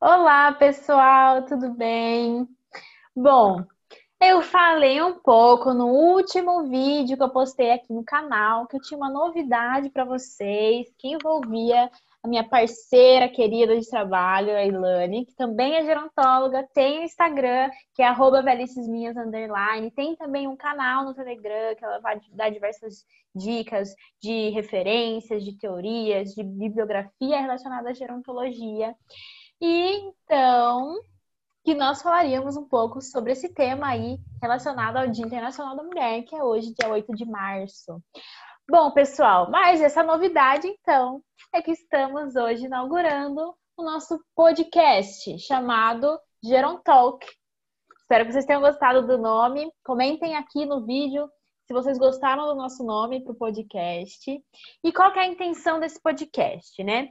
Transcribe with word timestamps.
Olá, 0.00 0.52
pessoal, 0.52 1.46
tudo 1.46 1.70
bem? 1.70 2.46
Bom, 3.16 3.64
eu 4.20 4.42
falei 4.42 5.02
um 5.02 5.18
pouco 5.20 5.72
no 5.72 5.86
último 5.86 6.64
vídeo 6.68 7.16
que 7.16 7.22
eu 7.22 7.30
postei 7.30 7.70
aqui 7.70 7.94
no 7.94 8.04
canal 8.04 8.66
que 8.66 8.76
eu 8.76 8.80
tinha 8.82 8.98
uma 8.98 9.08
novidade 9.08 9.88
para 9.88 10.04
vocês 10.04 10.86
que 10.98 11.08
envolvia 11.08 11.90
a 12.22 12.28
minha 12.28 12.46
parceira 12.46 13.26
querida 13.26 13.78
de 13.78 13.88
trabalho, 13.88 14.54
a 14.54 14.64
Ilane, 14.66 15.24
que 15.24 15.34
também 15.34 15.76
é 15.76 15.84
gerontóloga, 15.84 16.68
tem 16.74 17.00
o 17.00 17.04
Instagram, 17.04 17.70
que 17.94 18.02
é 18.02 18.06
arroba 18.06 18.42
velicesminhas, 18.42 19.16
underline, 19.16 19.90
tem 19.92 20.14
também 20.14 20.46
um 20.46 20.56
canal 20.56 21.04
no 21.04 21.14
Telegram, 21.14 21.74
que 21.74 21.84
ela 21.84 22.00
vai 22.00 22.20
dar 22.32 22.50
diversas 22.50 23.06
dicas 23.34 23.94
de 24.20 24.50
referências, 24.50 25.42
de 25.42 25.56
teorias, 25.56 26.34
de 26.34 26.42
bibliografia 26.42 27.40
relacionada 27.40 27.90
à 27.90 27.94
gerontologia. 27.94 28.94
E 29.60 30.12
então, 30.26 31.00
que 31.64 31.74
nós 31.74 32.02
falaríamos 32.02 32.56
um 32.56 32.68
pouco 32.68 33.00
sobre 33.00 33.32
esse 33.32 33.52
tema 33.52 33.88
aí 33.88 34.18
relacionado 34.40 34.96
ao 34.96 35.08
Dia 35.08 35.24
Internacional 35.24 35.76
da 35.76 35.82
Mulher, 35.82 36.22
que 36.22 36.36
é 36.36 36.42
hoje, 36.42 36.74
dia 36.78 36.90
8 36.90 37.12
de 37.14 37.24
março. 37.24 38.02
Bom, 38.68 38.90
pessoal, 38.90 39.50
mas 39.50 39.80
essa 39.80 40.02
novidade, 40.02 40.66
então, 40.66 41.22
é 41.52 41.62
que 41.62 41.70
estamos 41.70 42.36
hoje 42.36 42.66
inaugurando 42.66 43.54
o 43.76 43.82
nosso 43.82 44.18
podcast 44.34 45.38
chamado 45.38 46.18
Gerontalk. 46.42 47.26
Espero 48.00 48.26
que 48.26 48.32
vocês 48.32 48.44
tenham 48.44 48.60
gostado 48.60 49.06
do 49.06 49.18
nome. 49.18 49.70
Comentem 49.84 50.36
aqui 50.36 50.64
no 50.66 50.84
vídeo 50.84 51.28
se 51.66 51.74
vocês 51.74 51.98
gostaram 51.98 52.46
do 52.46 52.54
nosso 52.54 52.84
nome 52.84 53.22
para 53.22 53.32
o 53.32 53.36
podcast 53.36 54.40
e 54.84 54.92
qual 54.92 55.12
é 55.12 55.20
a 55.20 55.26
intenção 55.26 55.80
desse 55.80 56.00
podcast, 56.00 56.82
né? 56.84 57.08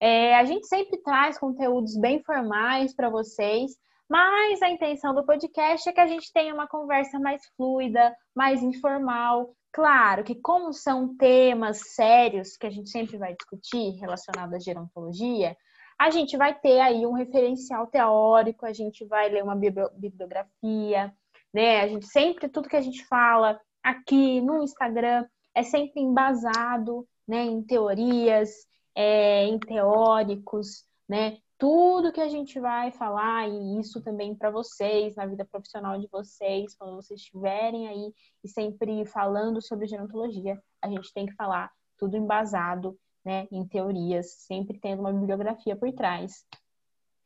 É, 0.00 0.36
a 0.36 0.44
gente 0.44 0.66
sempre 0.66 0.98
traz 0.98 1.38
conteúdos 1.38 1.96
bem 1.96 2.22
formais 2.22 2.94
para 2.94 3.10
vocês, 3.10 3.72
mas 4.08 4.62
a 4.62 4.70
intenção 4.70 5.14
do 5.14 5.26
podcast 5.26 5.88
é 5.88 5.92
que 5.92 6.00
a 6.00 6.06
gente 6.06 6.32
tenha 6.32 6.54
uma 6.54 6.66
conversa 6.66 7.18
mais 7.18 7.42
fluida, 7.56 8.16
mais 8.34 8.62
informal, 8.62 9.54
Claro 9.72 10.24
que, 10.24 10.34
como 10.34 10.72
são 10.72 11.16
temas 11.16 11.94
sérios 11.94 12.56
que 12.56 12.66
a 12.66 12.70
gente 12.70 12.90
sempre 12.90 13.16
vai 13.16 13.34
discutir 13.34 13.90
relacionados 14.00 14.54
à 14.54 14.58
gerontologia, 14.58 15.56
a 15.98 16.10
gente 16.10 16.36
vai 16.36 16.58
ter 16.58 16.80
aí 16.80 17.04
um 17.06 17.12
referencial 17.12 17.86
teórico, 17.86 18.64
a 18.64 18.72
gente 18.72 19.04
vai 19.04 19.28
ler 19.28 19.42
uma 19.42 19.56
bibliografia, 19.56 21.12
né? 21.52 21.82
A 21.82 21.88
gente 21.88 22.06
sempre, 22.06 22.48
tudo 22.48 22.68
que 22.68 22.76
a 22.76 22.80
gente 22.80 23.04
fala 23.06 23.60
aqui 23.82 24.40
no 24.40 24.62
Instagram 24.62 25.26
é 25.54 25.62
sempre 25.62 26.00
embasado 26.00 27.06
né, 27.26 27.44
em 27.44 27.62
teorias, 27.62 28.50
é, 28.98 29.44
em 29.44 29.60
teóricos, 29.60 30.84
né? 31.08 31.38
tudo 31.56 32.12
que 32.12 32.20
a 32.20 32.28
gente 32.28 32.58
vai 32.58 32.90
falar, 32.90 33.48
e 33.48 33.78
isso 33.78 34.02
também 34.02 34.34
para 34.34 34.50
vocês, 34.50 35.14
na 35.14 35.24
vida 35.24 35.44
profissional 35.44 35.98
de 35.98 36.08
vocês, 36.08 36.74
quando 36.76 36.96
vocês 36.96 37.20
estiverem 37.20 37.88
aí 37.88 38.12
e 38.44 38.48
sempre 38.48 39.04
falando 39.06 39.62
sobre 39.62 39.86
gerontologia, 39.86 40.60
a 40.82 40.88
gente 40.88 41.12
tem 41.12 41.26
que 41.26 41.34
falar 41.34 41.70
tudo 41.96 42.16
embasado 42.16 42.98
né, 43.24 43.46
em 43.52 43.66
teorias, 43.66 44.32
sempre 44.46 44.78
tendo 44.78 45.00
uma 45.00 45.12
bibliografia 45.12 45.76
por 45.76 45.92
trás. 45.92 46.44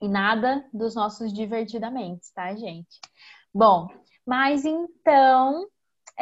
E 0.01 0.09
nada 0.09 0.62
dos 0.73 0.95
nossos 0.95 1.33
divertidamente, 1.33 2.33
tá, 2.34 2.55
gente? 2.55 3.01
Bom, 3.55 3.86
mas 4.27 4.64
então, 4.64 5.67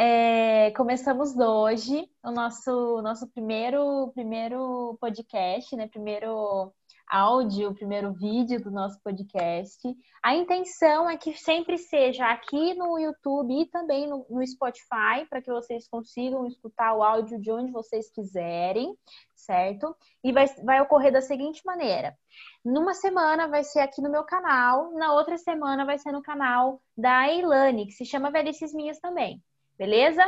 é, 0.03 0.71
começamos 0.71 1.37
hoje 1.37 2.09
o 2.25 2.31
nosso, 2.31 3.03
nosso 3.03 3.29
primeiro, 3.29 4.11
primeiro 4.15 4.97
podcast, 4.99 5.77
né? 5.77 5.89
Primeiro 5.89 6.73
áudio, 7.07 7.69
o 7.69 7.75
primeiro 7.75 8.11
vídeo 8.15 8.63
do 8.63 8.71
nosso 8.71 8.99
podcast. 9.03 9.79
A 10.23 10.35
intenção 10.35 11.11
é 11.11 11.19
que 11.19 11.35
sempre 11.35 11.77
seja 11.77 12.25
aqui 12.31 12.73
no 12.73 12.99
YouTube 12.99 13.61
e 13.61 13.67
também 13.67 14.09
no, 14.09 14.25
no 14.31 14.47
Spotify, 14.47 15.27
para 15.29 15.43
que 15.43 15.53
vocês 15.53 15.87
consigam 15.87 16.47
escutar 16.47 16.95
o 16.95 17.03
áudio 17.03 17.39
de 17.39 17.53
onde 17.53 17.71
vocês 17.71 18.11
quiserem, 18.11 18.97
certo? 19.37 19.95
E 20.25 20.33
vai, 20.33 20.47
vai 20.65 20.81
ocorrer 20.81 21.13
da 21.13 21.21
seguinte 21.21 21.61
maneira: 21.67 22.17
numa 22.65 22.95
semana 22.95 23.49
vai 23.49 23.65
ser 23.65 23.81
aqui 23.81 24.01
no 24.01 24.11
meu 24.11 24.25
canal, 24.25 24.93
na 24.93 25.13
outra 25.13 25.37
semana 25.37 25.85
vai 25.85 25.99
ser 25.99 26.11
no 26.11 26.23
canal 26.23 26.81
da 26.97 27.29
Eilane, 27.29 27.85
que 27.85 27.93
se 27.93 28.07
chama 28.07 28.31
Velhices 28.31 28.73
Minhas 28.73 28.99
também, 28.99 29.43
beleza? 29.81 30.23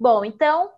Bom, 0.00 0.24
então, 0.24 0.70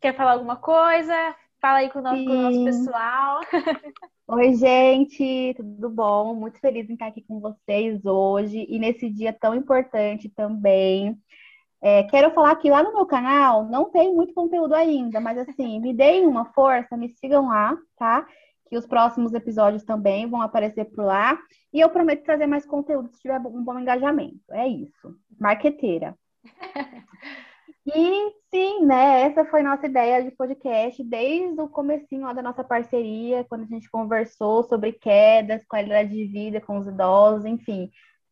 quer 0.00 0.16
falar 0.16 0.32
alguma 0.32 0.56
coisa? 0.56 1.14
Fala 1.60 1.80
aí 1.80 1.90
com 1.90 1.98
o 1.98 2.02
nosso, 2.02 2.24
com 2.24 2.30
o 2.30 2.42
nosso 2.42 2.64
pessoal. 2.64 3.40
Oi, 4.28 4.54
gente, 4.54 5.52
tudo 5.54 5.90
bom? 5.90 6.34
Muito 6.34 6.58
feliz 6.58 6.88
em 6.88 6.94
estar 6.94 7.08
aqui 7.08 7.20
com 7.20 7.40
vocês 7.40 8.02
hoje 8.06 8.64
e 8.66 8.78
nesse 8.78 9.10
dia 9.10 9.30
tão 9.30 9.54
importante 9.54 10.30
também. 10.30 11.20
É, 11.82 12.04
quero 12.04 12.30
falar 12.32 12.56
que 12.56 12.70
lá 12.70 12.82
no 12.82 12.94
meu 12.94 13.04
canal 13.04 13.66
não 13.66 13.90
tem 13.90 14.14
muito 14.14 14.32
conteúdo 14.32 14.74
ainda, 14.74 15.20
mas 15.20 15.36
assim, 15.36 15.78
me 15.80 15.92
deem 15.92 16.26
uma 16.26 16.46
força, 16.46 16.96
me 16.96 17.10
sigam 17.10 17.48
lá, 17.48 17.76
tá? 17.98 18.26
Que 18.70 18.78
os 18.78 18.86
próximos 18.86 19.34
episódios 19.34 19.84
também 19.84 20.26
vão 20.26 20.40
aparecer 20.40 20.86
por 20.86 21.04
lá. 21.04 21.38
E 21.70 21.80
eu 21.80 21.90
prometo 21.90 22.24
trazer 22.24 22.46
mais 22.46 22.64
conteúdo 22.64 23.10
se 23.10 23.20
tiver 23.20 23.38
um 23.38 23.62
bom 23.62 23.78
engajamento. 23.78 24.40
É 24.50 24.66
isso. 24.66 25.14
Marqueteira. 25.38 26.16
E 27.86 28.32
sim, 28.50 28.86
né? 28.86 29.22
Essa 29.22 29.44
foi 29.44 29.62
nossa 29.62 29.86
ideia 29.86 30.24
de 30.24 30.30
podcast 30.30 31.02
desde 31.04 31.60
o 31.60 31.68
comecinho 31.68 32.22
lá 32.22 32.32
da 32.32 32.40
nossa 32.40 32.64
parceria, 32.64 33.44
quando 33.44 33.64
a 33.64 33.66
gente 33.66 33.90
conversou 33.90 34.62
sobre 34.64 34.92
quedas, 34.92 35.64
qualidade 35.66 36.10
de 36.10 36.24
vida 36.24 36.62
com 36.62 36.78
os 36.78 36.86
idosos, 36.86 37.44
enfim. 37.44 37.90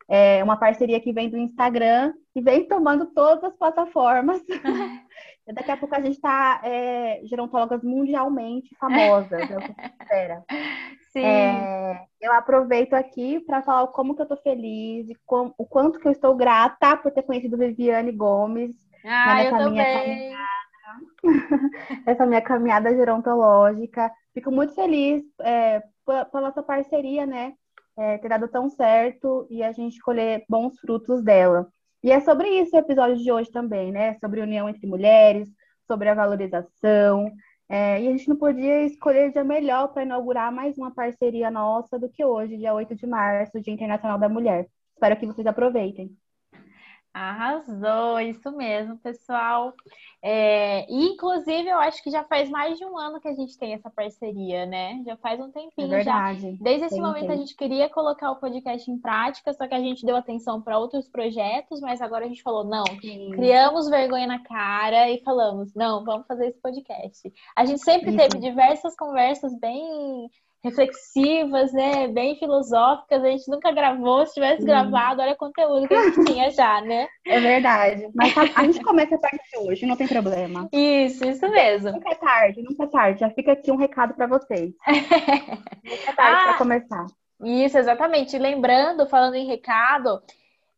É 0.08 0.42
uma 0.42 0.56
parceria 0.56 1.00
que 1.00 1.12
vem 1.12 1.28
do 1.28 1.36
Instagram 1.36 2.14
e 2.34 2.40
vem 2.40 2.66
tomando 2.66 3.06
todas 3.12 3.44
as 3.44 3.56
plataformas. 3.56 4.42
Daqui 5.46 5.70
a 5.70 5.76
pouco 5.76 5.94
a 5.94 6.00
gente 6.00 6.14
está 6.14 6.60
é, 6.62 7.20
gerontólogas 7.24 7.82
mundialmente 7.82 8.76
famosas, 8.76 9.32
é 9.32 9.44
o 9.44 9.46
que 9.46 9.54
a 9.54 9.60
gente 9.60 9.94
espera. 10.00 10.44
Sim. 11.12 11.24
É, 11.24 12.06
eu 12.20 12.32
aproveito 12.32 12.94
aqui 12.94 13.40
para 13.40 13.62
falar 13.62 13.86
como 13.88 14.14
que 14.14 14.22
eu 14.22 14.24
estou 14.24 14.38
feliz 14.38 15.10
e 15.10 15.16
com, 15.26 15.52
o 15.58 15.66
quanto 15.66 15.98
que 15.98 16.06
eu 16.06 16.12
estou 16.12 16.34
grata 16.34 16.96
por 16.96 17.10
ter 17.10 17.22
conhecido 17.22 17.58
Viviane 17.58 18.12
Gomes, 18.12 18.74
ah, 19.04 19.44
eu 19.44 19.50
também. 19.50 20.32
essa 22.06 22.26
minha 22.26 22.40
caminhada 22.40 22.94
gerontológica. 22.94 24.10
Fico 24.32 24.50
muito 24.50 24.74
feliz 24.74 25.22
é, 25.40 25.82
pela, 26.06 26.24
pela 26.24 26.46
nossa 26.48 26.62
parceria, 26.62 27.26
né? 27.26 27.54
É, 27.96 28.18
ter 28.18 28.28
dado 28.28 28.48
tão 28.48 28.70
certo 28.70 29.46
e 29.50 29.62
a 29.62 29.72
gente 29.72 30.00
colher 30.00 30.44
bons 30.48 30.78
frutos 30.78 31.22
dela. 31.22 31.68
E 32.02 32.10
é 32.10 32.20
sobre 32.20 32.48
isso 32.60 32.74
o 32.74 32.78
episódio 32.78 33.16
de 33.16 33.30
hoje 33.30 33.50
também, 33.50 33.92
né? 33.92 34.14
Sobre 34.18 34.40
união 34.40 34.68
entre 34.68 34.86
mulheres, 34.86 35.48
sobre 35.86 36.08
a 36.08 36.14
valorização. 36.14 37.32
É, 37.68 38.02
e 38.02 38.08
a 38.08 38.10
gente 38.10 38.28
não 38.28 38.36
podia 38.36 38.84
escolher 38.84 39.32
dia 39.32 39.44
melhor 39.44 39.88
para 39.88 40.02
inaugurar 40.02 40.52
mais 40.52 40.76
uma 40.76 40.92
parceria 40.92 41.50
nossa 41.50 41.98
do 41.98 42.08
que 42.08 42.24
hoje, 42.24 42.58
dia 42.58 42.74
8 42.74 42.94
de 42.94 43.06
março, 43.06 43.60
Dia 43.60 43.72
Internacional 43.72 44.18
da 44.18 44.28
Mulher. 44.28 44.68
Espero 44.94 45.16
que 45.16 45.26
vocês 45.26 45.46
aproveitem. 45.46 46.16
Arrasou, 47.14 48.20
isso 48.20 48.50
mesmo, 48.52 48.96
pessoal. 48.96 49.74
É, 50.22 50.86
inclusive, 50.88 51.68
eu 51.68 51.78
acho 51.78 52.02
que 52.02 52.10
já 52.10 52.24
faz 52.24 52.48
mais 52.48 52.78
de 52.78 52.84
um 52.86 52.96
ano 52.96 53.20
que 53.20 53.28
a 53.28 53.34
gente 53.34 53.58
tem 53.58 53.74
essa 53.74 53.90
parceria, 53.90 54.64
né? 54.64 55.02
Já 55.04 55.14
faz 55.18 55.38
um 55.38 55.50
tempinho 55.50 55.88
é 55.88 55.96
verdade. 55.96 56.52
já. 56.52 56.56
Desde 56.60 56.86
esse 56.86 56.94
tem, 56.94 57.04
momento 57.04 57.26
tem. 57.26 57.32
a 57.32 57.36
gente 57.36 57.54
queria 57.54 57.88
colocar 57.90 58.30
o 58.30 58.36
podcast 58.36 58.90
em 58.90 58.98
prática, 58.98 59.52
só 59.52 59.68
que 59.68 59.74
a 59.74 59.80
gente 59.80 60.06
deu 60.06 60.16
atenção 60.16 60.62
para 60.62 60.78
outros 60.78 61.06
projetos, 61.06 61.80
mas 61.80 62.00
agora 62.00 62.24
a 62.24 62.28
gente 62.28 62.42
falou, 62.42 62.64
não, 62.64 62.84
Sim. 63.02 63.30
criamos 63.32 63.90
vergonha 63.90 64.26
na 64.26 64.42
cara 64.42 65.10
e 65.10 65.22
falamos, 65.22 65.74
não, 65.74 66.04
vamos 66.04 66.26
fazer 66.26 66.46
esse 66.46 66.60
podcast. 66.60 67.30
A 67.54 67.66
gente 67.66 67.82
sempre 67.82 68.08
isso. 68.08 68.18
teve 68.18 68.38
diversas 68.38 68.96
conversas 68.96 69.54
bem 69.58 70.30
reflexivas, 70.62 71.72
né? 71.72 72.06
Bem 72.08 72.36
filosóficas. 72.36 73.22
A 73.22 73.28
gente 73.28 73.50
nunca 73.50 73.72
gravou. 73.72 74.24
Se 74.26 74.34
tivesse 74.34 74.64
gravado, 74.64 75.20
olha 75.20 75.32
o 75.32 75.36
conteúdo 75.36 75.88
que 75.88 75.94
a 75.94 76.04
gente 76.04 76.24
tinha 76.24 76.50
já, 76.50 76.80
né? 76.80 77.08
É 77.26 77.40
verdade. 77.40 78.08
Mas 78.14 78.32
tá, 78.32 78.42
a 78.54 78.64
gente 78.64 78.82
começa 78.82 79.16
a 79.16 79.18
partir 79.18 79.58
hoje, 79.58 79.86
não 79.86 79.96
tem 79.96 80.06
problema. 80.06 80.68
Isso, 80.72 81.24
isso 81.24 81.48
mesmo. 81.48 81.92
Nunca 81.92 82.10
é 82.10 82.14
tarde, 82.14 82.62
nunca 82.62 82.84
é 82.84 82.86
tarde. 82.86 83.20
Já 83.20 83.30
fica 83.30 83.52
aqui 83.52 83.72
um 83.72 83.76
recado 83.76 84.14
para 84.14 84.26
vocês. 84.26 84.72
nunca 84.86 86.10
é 86.10 86.14
tarde 86.14 86.40
ah, 86.40 86.44
para 86.44 86.58
começar. 86.58 87.06
Isso, 87.42 87.76
exatamente. 87.76 88.38
Lembrando, 88.38 89.06
falando 89.06 89.34
em 89.34 89.46
recado, 89.46 90.22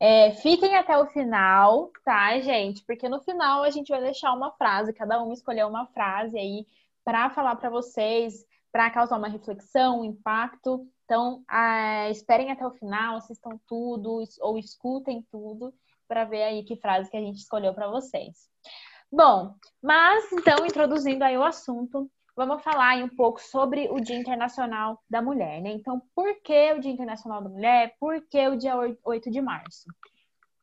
é, 0.01 0.31
fiquem 0.33 0.77
até 0.77 0.97
o 0.97 1.07
final, 1.07 1.91
tá, 2.05 2.41
gente? 2.41 2.83
Porque 2.85 3.09
no 3.09 3.21
final 3.21 3.63
a 3.63 3.71
gente 3.71 3.91
vai 3.91 4.01
deixar 4.01 4.33
uma 4.33 4.51
frase, 4.53 4.95
cada 4.95 5.23
um 5.23 5.33
escolher 5.33 5.67
uma 5.67 5.87
frase 5.89 6.39
aí 6.39 6.67
para 7.05 7.29
falar 7.29 7.57
para 7.57 7.69
vocês 7.69 8.47
para 8.75 8.91
causar 8.91 9.19
uma 9.19 9.29
reflexão, 9.29 10.01
um 10.01 10.05
impacto. 10.05 10.85
Então, 11.05 11.45
esperem 12.11 12.51
até 12.51 12.67
o 12.67 12.73
final, 12.73 13.19
assistam 13.19 13.57
tudo 13.69 14.21
ou 14.41 14.59
escutem 14.59 15.25
tudo 15.31 15.73
para 16.09 16.25
ver 16.25 16.43
aí 16.43 16.65
que 16.65 16.75
frase 16.75 17.09
que 17.09 17.17
a 17.17 17.21
gente 17.21 17.39
escolheu 17.39 17.73
para 17.73 17.87
vocês. 17.87 18.51
Bom, 19.13 19.55
mas 19.81 20.33
então 20.33 20.67
introduzindo 20.67 21.23
aí 21.23 21.39
o 21.39 21.45
assunto, 21.45 22.11
vamos 22.35 22.65
falar 22.65 22.97
um 22.97 23.09
pouco 23.09 23.41
sobre 23.41 23.89
o 23.93 24.01
Dia 24.01 24.19
Internacional 24.19 25.01
da 25.09 25.23
Mulher, 25.23 25.63
né? 25.63 25.71
Então, 25.71 26.03
por 26.13 26.43
que 26.43 26.73
o 26.73 26.81
Dia 26.81 26.91
Internacional 26.91 27.45
da 27.45 27.49
Mulher? 27.49 27.95
Por 28.01 28.27
que 28.27 28.49
o 28.49 28.57
dia 28.57 28.75
8 29.05 29.31
de 29.31 29.41
março? 29.41 29.85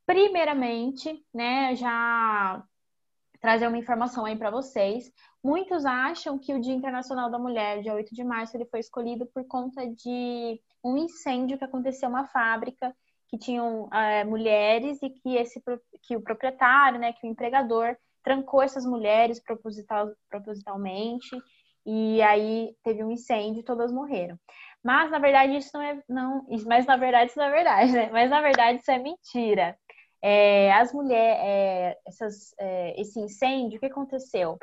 Primeiramente, 0.05 1.25
né, 1.33 1.77
já 1.77 2.61
trazer 3.39 3.67
uma 3.67 3.77
informação 3.77 4.25
aí 4.25 4.35
para 4.35 4.51
vocês. 4.51 5.09
Muitos 5.43 5.85
acham 5.85 6.37
que 6.37 6.53
o 6.53 6.61
Dia 6.61 6.73
Internacional 6.73 7.29
da 7.29 7.39
Mulher, 7.39 7.81
dia 7.81 7.95
8 7.95 8.13
de 8.13 8.23
março, 8.23 8.55
ele 8.55 8.65
foi 8.65 8.79
escolhido 8.79 9.25
por 9.25 9.43
conta 9.47 9.87
de 9.87 10.61
um 10.83 10.97
incêndio 10.97 11.57
que 11.57 11.63
aconteceu 11.63 12.07
em 12.07 12.11
uma 12.11 12.27
fábrica 12.27 12.95
que 13.27 13.37
tinham 13.37 13.89
é, 13.91 14.23
mulheres 14.23 15.01
e 15.01 15.09
que 15.09 15.35
esse 15.35 15.61
que 16.03 16.15
o 16.15 16.21
proprietário, 16.21 16.99
né, 16.99 17.13
que 17.13 17.25
o 17.25 17.29
empregador 17.29 17.95
trancou 18.23 18.61
essas 18.61 18.85
mulheres 18.85 19.41
proposital, 19.41 20.11
propositalmente 20.29 21.29
e 21.85 22.21
aí 22.21 22.75
teve 22.83 23.03
um 23.03 23.09
incêndio 23.09 23.61
e 23.61 23.65
todas 23.65 23.91
morreram. 23.91 24.37
Mas 24.83 25.09
na 25.09 25.17
verdade 25.17 25.57
isso 25.57 25.71
não 25.73 25.81
é 25.81 25.99
não, 26.07 26.45
mas 26.67 26.85
na 26.85 26.97
verdade 26.97 27.31
isso 27.31 27.39
não 27.39 27.45
é 27.45 27.51
verdade, 27.51 27.91
né? 27.93 28.09
Mas 28.11 28.29
na 28.29 28.41
verdade 28.41 28.79
isso 28.79 28.91
é 28.91 28.99
mentira. 28.99 29.77
É, 30.21 30.71
as 30.73 30.93
mulheres, 30.93 31.39
é, 31.41 31.97
essas, 32.05 32.53
esse 32.95 33.19
incêndio, 33.19 33.77
o 33.77 33.79
que 33.79 33.87
aconteceu? 33.87 34.59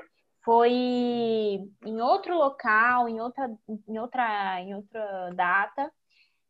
Foi 0.49 0.73
em 0.73 2.01
outro 2.01 2.35
local, 2.35 3.07
em 3.07 3.21
outra, 3.21 3.55
em 3.87 3.99
outra, 3.99 4.63
em 4.63 4.75
outra 4.75 5.31
data. 5.35 5.93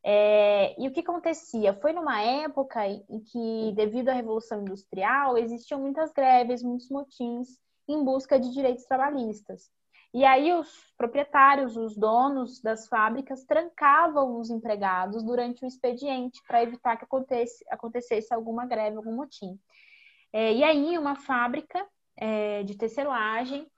É, 0.05 0.81
e 0.81 0.87
o 0.87 0.93
que 0.93 1.01
acontecia? 1.01 1.75
Foi 1.75 1.93
numa 1.93 2.23
época 2.23 2.87
em 2.87 3.19
que, 3.19 3.73
devido 3.75 4.11
à 4.11 4.13
Revolução 4.13 4.61
Industrial, 4.61 5.37
existiam 5.37 5.81
muitas 5.81 6.13
greves, 6.13 6.63
muitos 6.63 6.89
motins 6.89 7.59
em 7.89 8.05
busca 8.05 8.39
de 8.39 8.53
direitos 8.53 8.85
trabalhistas. 8.85 9.69
E 10.15 10.25
aí 10.25 10.53
os 10.53 10.73
proprietários, 10.97 11.77
os 11.77 11.97
donos 11.97 12.63
das 12.63 12.87
fábricas, 12.87 13.43
trancavam 13.43 14.39
os 14.39 14.49
empregados 14.49 15.25
durante 15.25 15.65
o 15.65 15.67
expediente 15.67 16.41
para 16.47 16.63
evitar 16.63 16.97
que 16.97 17.05
acontecesse, 17.05 17.65
acontecesse 17.69 18.33
alguma 18.33 18.65
greve, 18.65 18.97
algum 18.97 19.17
motim. 19.17 19.59
É, 20.33 20.53
e 20.53 20.63
aí 20.63 20.97
uma 20.97 21.17
fábrica 21.17 21.85
é, 22.17 22.63
de 22.63 22.77
tecelagem, 22.77 23.69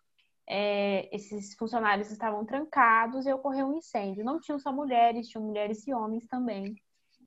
é, 0.53 1.09
esses 1.15 1.55
funcionários 1.55 2.11
estavam 2.11 2.45
trancados 2.45 3.25
e 3.25 3.33
ocorreu 3.33 3.69
um 3.69 3.79
incêndio. 3.79 4.25
Não 4.25 4.41
tinham 4.41 4.59
só 4.59 4.73
mulheres, 4.73 5.29
tinham 5.29 5.47
mulheres 5.47 5.87
e 5.87 5.95
homens 5.95 6.27
também. 6.27 6.75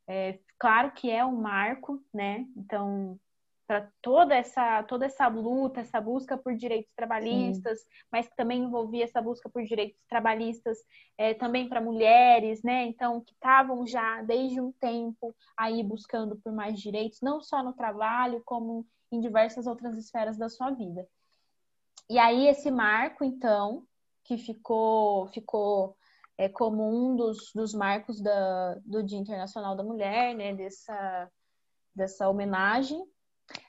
É, 0.05 0.37
claro 0.59 0.91
que 0.91 1.09
é 1.09 1.23
um 1.25 1.37
marco, 1.37 2.03
né? 2.13 2.45
Então 2.57 3.17
para 3.65 3.89
toda 4.01 4.35
essa 4.35 4.83
toda 4.83 5.05
essa 5.05 5.25
luta, 5.27 5.79
essa 5.79 6.01
busca 6.01 6.37
por 6.37 6.53
direitos 6.53 6.91
trabalhistas, 6.93 7.79
Sim. 7.79 7.87
mas 8.11 8.27
que 8.27 8.35
também 8.35 8.63
envolvia 8.63 9.05
essa 9.05 9.21
busca 9.21 9.49
por 9.49 9.63
direitos 9.63 9.97
trabalhistas 10.09 10.77
é, 11.17 11.33
também 11.33 11.69
para 11.69 11.79
mulheres, 11.79 12.61
né? 12.61 12.83
Então 12.87 13.21
que 13.21 13.31
estavam 13.31 13.87
já 13.87 14.21
desde 14.21 14.59
um 14.59 14.73
tempo 14.73 15.33
aí 15.55 15.81
buscando 15.81 16.35
por 16.43 16.51
mais 16.51 16.77
direitos, 16.77 17.21
não 17.21 17.41
só 17.41 17.63
no 17.63 17.71
trabalho, 17.71 18.43
como 18.45 18.85
em 19.09 19.21
diversas 19.21 19.65
outras 19.65 19.95
esferas 19.95 20.37
da 20.37 20.49
sua 20.49 20.71
vida. 20.71 21.07
E 22.13 22.19
aí 22.19 22.47
esse 22.47 22.69
marco, 22.69 23.23
então, 23.23 23.87
que 24.23 24.37
ficou 24.37 25.27
ficou 25.29 25.97
é, 26.37 26.47
como 26.47 26.83
um 26.87 27.15
dos, 27.15 27.51
dos 27.55 27.73
marcos 27.73 28.21
da, 28.21 28.75
do 28.85 29.03
Dia 29.03 29.17
Internacional 29.17 29.75
da 29.75 29.83
Mulher, 29.83 30.35
né? 30.35 30.53
Dessa 30.53 31.31
dessa 31.95 32.29
homenagem 32.29 33.03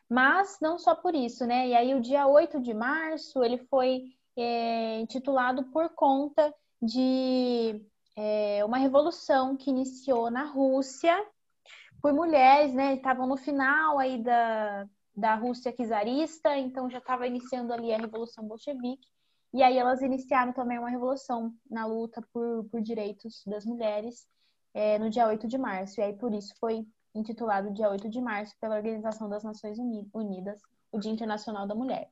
mas 0.08 0.58
não 0.60 0.78
só 0.78 0.94
por 0.94 1.14
isso, 1.14 1.46
né? 1.46 1.68
E 1.68 1.74
aí 1.74 1.94
o 1.94 2.00
dia 2.00 2.26
8 2.26 2.60
de 2.60 2.74
março 2.74 3.42
ele 3.42 3.58
foi 3.58 4.02
é, 4.36 5.00
intitulado 5.00 5.64
por 5.70 5.88
conta 5.94 6.54
de 6.82 7.82
é, 8.14 8.64
uma 8.64 8.76
revolução 8.78 9.56
que 9.56 9.70
iniciou 9.70 10.30
na 10.30 10.44
Rússia 10.44 11.16
por 12.02 12.12
mulheres, 12.12 12.74
né? 12.74 12.94
Estavam 12.94 13.26
no 13.26 13.36
final 13.36 13.98
aí 13.98 14.22
da, 14.22 14.86
da 15.16 15.34
Rússia 15.34 15.72
czarista, 15.72 16.56
então 16.56 16.90
já 16.90 16.98
estava 16.98 17.26
iniciando 17.26 17.72
ali 17.72 17.92
a 17.92 17.98
Revolução 17.98 18.46
Bolchevique. 18.46 19.06
E 19.52 19.62
aí 19.62 19.78
elas 19.78 20.02
iniciaram 20.02 20.52
também 20.52 20.78
uma 20.78 20.90
revolução 20.90 21.54
na 21.70 21.86
luta 21.86 22.20
por, 22.32 22.64
por 22.70 22.80
direitos 22.82 23.42
das 23.46 23.64
mulheres 23.64 24.26
é, 24.74 24.98
no 24.98 25.08
dia 25.08 25.28
8 25.28 25.46
de 25.46 25.56
março. 25.56 26.00
E 26.00 26.02
aí 26.02 26.12
por 26.12 26.34
isso 26.34 26.52
foi 26.58 26.84
intitulado 27.14 27.72
dia 27.72 27.88
8 27.88 28.08
de 28.08 28.20
março 28.20 28.52
pela 28.60 28.74
Organização 28.74 29.28
das 29.28 29.44
Nações 29.44 29.78
Unidas, 30.12 30.60
o 30.90 30.98
Dia 30.98 31.12
Internacional 31.12 31.68
da 31.68 31.74
Mulher. 31.74 32.10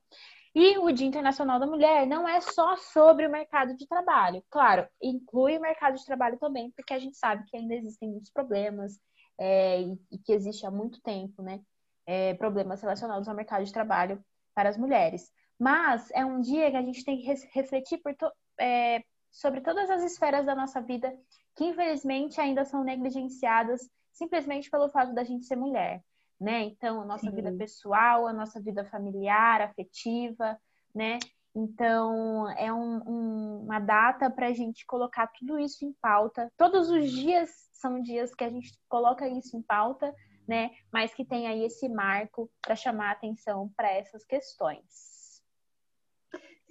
E 0.55 0.77
o 0.77 0.91
Dia 0.91 1.07
Internacional 1.07 1.59
da 1.59 1.67
Mulher 1.67 2.07
não 2.07 2.29
é 2.29 2.39
só 2.39 2.77
sobre 2.77 3.27
o 3.27 3.31
mercado 3.31 3.75
de 3.75 3.87
trabalho. 3.87 4.41
Claro, 4.49 4.87
inclui 5.01 5.57
o 5.57 5.61
mercado 5.61 5.97
de 5.97 6.05
trabalho 6.05 6.37
também, 6.37 6.71
porque 6.71 6.93
a 6.93 6.99
gente 6.99 7.17
sabe 7.17 7.43
que 7.47 7.57
ainda 7.57 7.73
existem 7.73 8.09
muitos 8.09 8.31
problemas 8.31 8.97
é, 9.37 9.81
e 9.81 10.17
que 10.23 10.31
existe 10.31 10.65
há 10.65 10.71
muito 10.71 11.01
tempo, 11.01 11.41
né? 11.41 11.59
É, 12.05 12.33
problemas 12.33 12.81
relacionados 12.81 13.27
ao 13.27 13.35
mercado 13.35 13.63
de 13.63 13.71
trabalho 13.71 14.23
para 14.53 14.69
as 14.69 14.77
mulheres. 14.77 15.31
Mas 15.59 16.09
é 16.11 16.25
um 16.25 16.41
dia 16.41 16.69
que 16.69 16.77
a 16.77 16.81
gente 16.81 17.05
tem 17.05 17.17
que 17.17 17.33
refletir 17.53 18.01
to 18.17 18.31
é, 18.59 19.03
sobre 19.31 19.61
todas 19.61 19.89
as 19.89 20.03
esferas 20.03 20.45
da 20.45 20.55
nossa 20.55 20.81
vida 20.81 21.13
que, 21.55 21.65
infelizmente, 21.65 22.39
ainda 22.41 22.65
são 22.65 22.83
negligenciadas 22.83 23.89
simplesmente 24.11 24.69
pelo 24.69 24.89
fato 24.89 25.13
da 25.13 25.23
gente 25.23 25.45
ser 25.45 25.55
mulher, 25.55 26.03
né? 26.39 26.63
Então, 26.63 27.01
a 27.01 27.05
nossa 27.05 27.29
Sim. 27.29 27.35
vida 27.35 27.51
pessoal, 27.51 28.27
a 28.27 28.33
nossa 28.33 28.59
vida 28.59 28.85
familiar, 28.85 29.61
afetiva, 29.61 30.57
né? 30.93 31.17
Então, 31.55 32.49
é 32.57 32.73
um, 32.73 33.01
um, 33.07 33.63
uma 33.63 33.79
data 33.79 34.29
para 34.29 34.47
a 34.47 34.53
gente 34.53 34.85
colocar 34.85 35.27
tudo 35.27 35.59
isso 35.59 35.85
em 35.85 35.93
pauta. 36.01 36.51
Todos 36.57 36.89
os 36.89 37.11
dias 37.11 37.49
são 37.73 38.01
dias 38.01 38.33
que 38.33 38.43
a 38.43 38.49
gente 38.49 38.71
coloca 38.89 39.27
isso 39.27 39.55
em 39.55 39.61
pauta, 39.61 40.13
né? 40.47 40.71
Mas 40.91 41.13
que 41.13 41.25
tem 41.25 41.47
aí 41.47 41.63
esse 41.63 41.87
marco 41.89 42.49
para 42.61 42.75
chamar 42.75 43.11
atenção 43.11 43.71
para 43.75 43.91
essas 43.91 44.25
questões. 44.25 45.13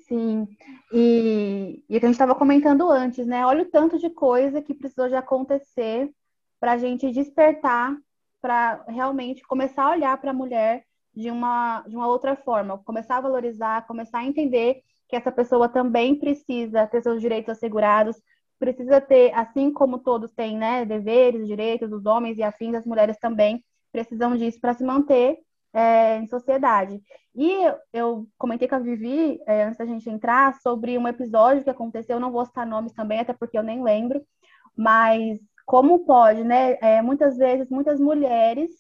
Sim, 0.09 0.49
e, 0.93 1.85
e 1.89 1.97
a 1.97 2.01
gente 2.01 2.13
estava 2.13 2.35
comentando 2.35 2.91
antes, 2.91 3.27
né? 3.27 3.47
Olha 3.47 3.63
o 3.63 3.71
tanto 3.71 3.99
de 3.99 4.11
coisa 4.11 4.61
que 4.61 4.75
precisou 4.75 5.09
de 5.09 5.15
acontecer 5.15 6.11
para 6.61 6.73
a 6.73 6.79
gente 6.79 7.11
despertar, 7.11 7.97
para 8.41 8.85
realmente 8.89 9.43
começar 9.43 9.85
a 9.85 9.91
olhar 9.91 10.21
para 10.21 10.33
a 10.33 10.35
mulher 10.35 10.85
de 11.15 11.31
uma, 11.31 11.83
de 11.83 11.95
uma 11.95 12.09
outra 12.09 12.35
forma, 12.37 12.79
começar 12.79 13.19
a 13.19 13.21
valorizar, 13.21 13.87
começar 13.87 14.19
a 14.19 14.25
entender 14.25 14.83
que 15.09 15.17
essa 15.17 15.31
pessoa 15.31 15.69
também 15.69 16.19
precisa 16.19 16.87
ter 16.87 17.03
seus 17.03 17.21
direitos 17.21 17.51
assegurados, 17.51 18.17
precisa 18.59 19.01
ter, 19.01 19.33
assim 19.35 19.73
como 19.73 19.99
todos 19.99 20.33
têm, 20.33 20.57
né, 20.57 20.85
deveres, 20.85 21.47
direitos, 21.47 21.93
os 21.93 22.07
homens 22.07 22.39
e 22.39 22.43
afins, 22.43 22.75
as 22.75 22.87
mulheres 22.87 23.19
também 23.19 23.63
precisam 23.93 24.37
disso 24.37 24.61
para 24.61 24.75
se 24.75 24.83
manter 24.83 25.39
é, 25.73 26.17
em 26.19 26.27
sociedade. 26.27 27.01
E 27.35 27.51
eu 27.93 28.27
comentei 28.39 28.69
com 28.69 28.75
a 28.75 28.79
Vivi, 28.79 29.41
é, 29.47 29.65
antes 29.65 29.79
da 29.79 29.87
gente 29.87 30.09
entrar, 30.11 30.55
sobre 30.61 30.99
um 30.99 31.07
episódio 31.09 31.65
que 31.65 31.71
aconteceu, 31.71 32.19
não 32.19 32.33
vou 32.33 32.45
citar 32.45 32.67
nomes 32.67 32.93
também, 32.93 33.21
até 33.21 33.33
porque 33.33 33.57
eu 33.57 33.63
nem 33.63 33.83
lembro, 33.83 34.23
mas 34.77 35.39
como 35.65 36.05
pode, 36.05 36.45
né? 36.45 36.77
É, 36.81 37.01
muitas 37.03 37.37
vezes, 37.37 37.71
muitas 37.71 38.01
mulheres 38.01 38.71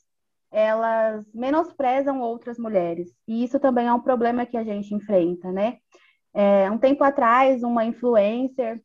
elas 0.52 1.24
menosprezam 1.32 2.20
outras 2.20 2.58
mulheres. 2.58 3.10
E 3.26 3.42
isso 3.42 3.58
também 3.58 3.86
é 3.86 3.92
um 3.92 4.00
problema 4.00 4.44
que 4.44 4.56
a 4.56 4.62
gente 4.62 4.94
enfrenta, 4.94 5.50
né? 5.50 5.78
É, 6.34 6.70
um 6.70 6.78
tempo 6.78 7.02
atrás, 7.02 7.62
uma 7.62 7.84
influencer, 7.84 8.82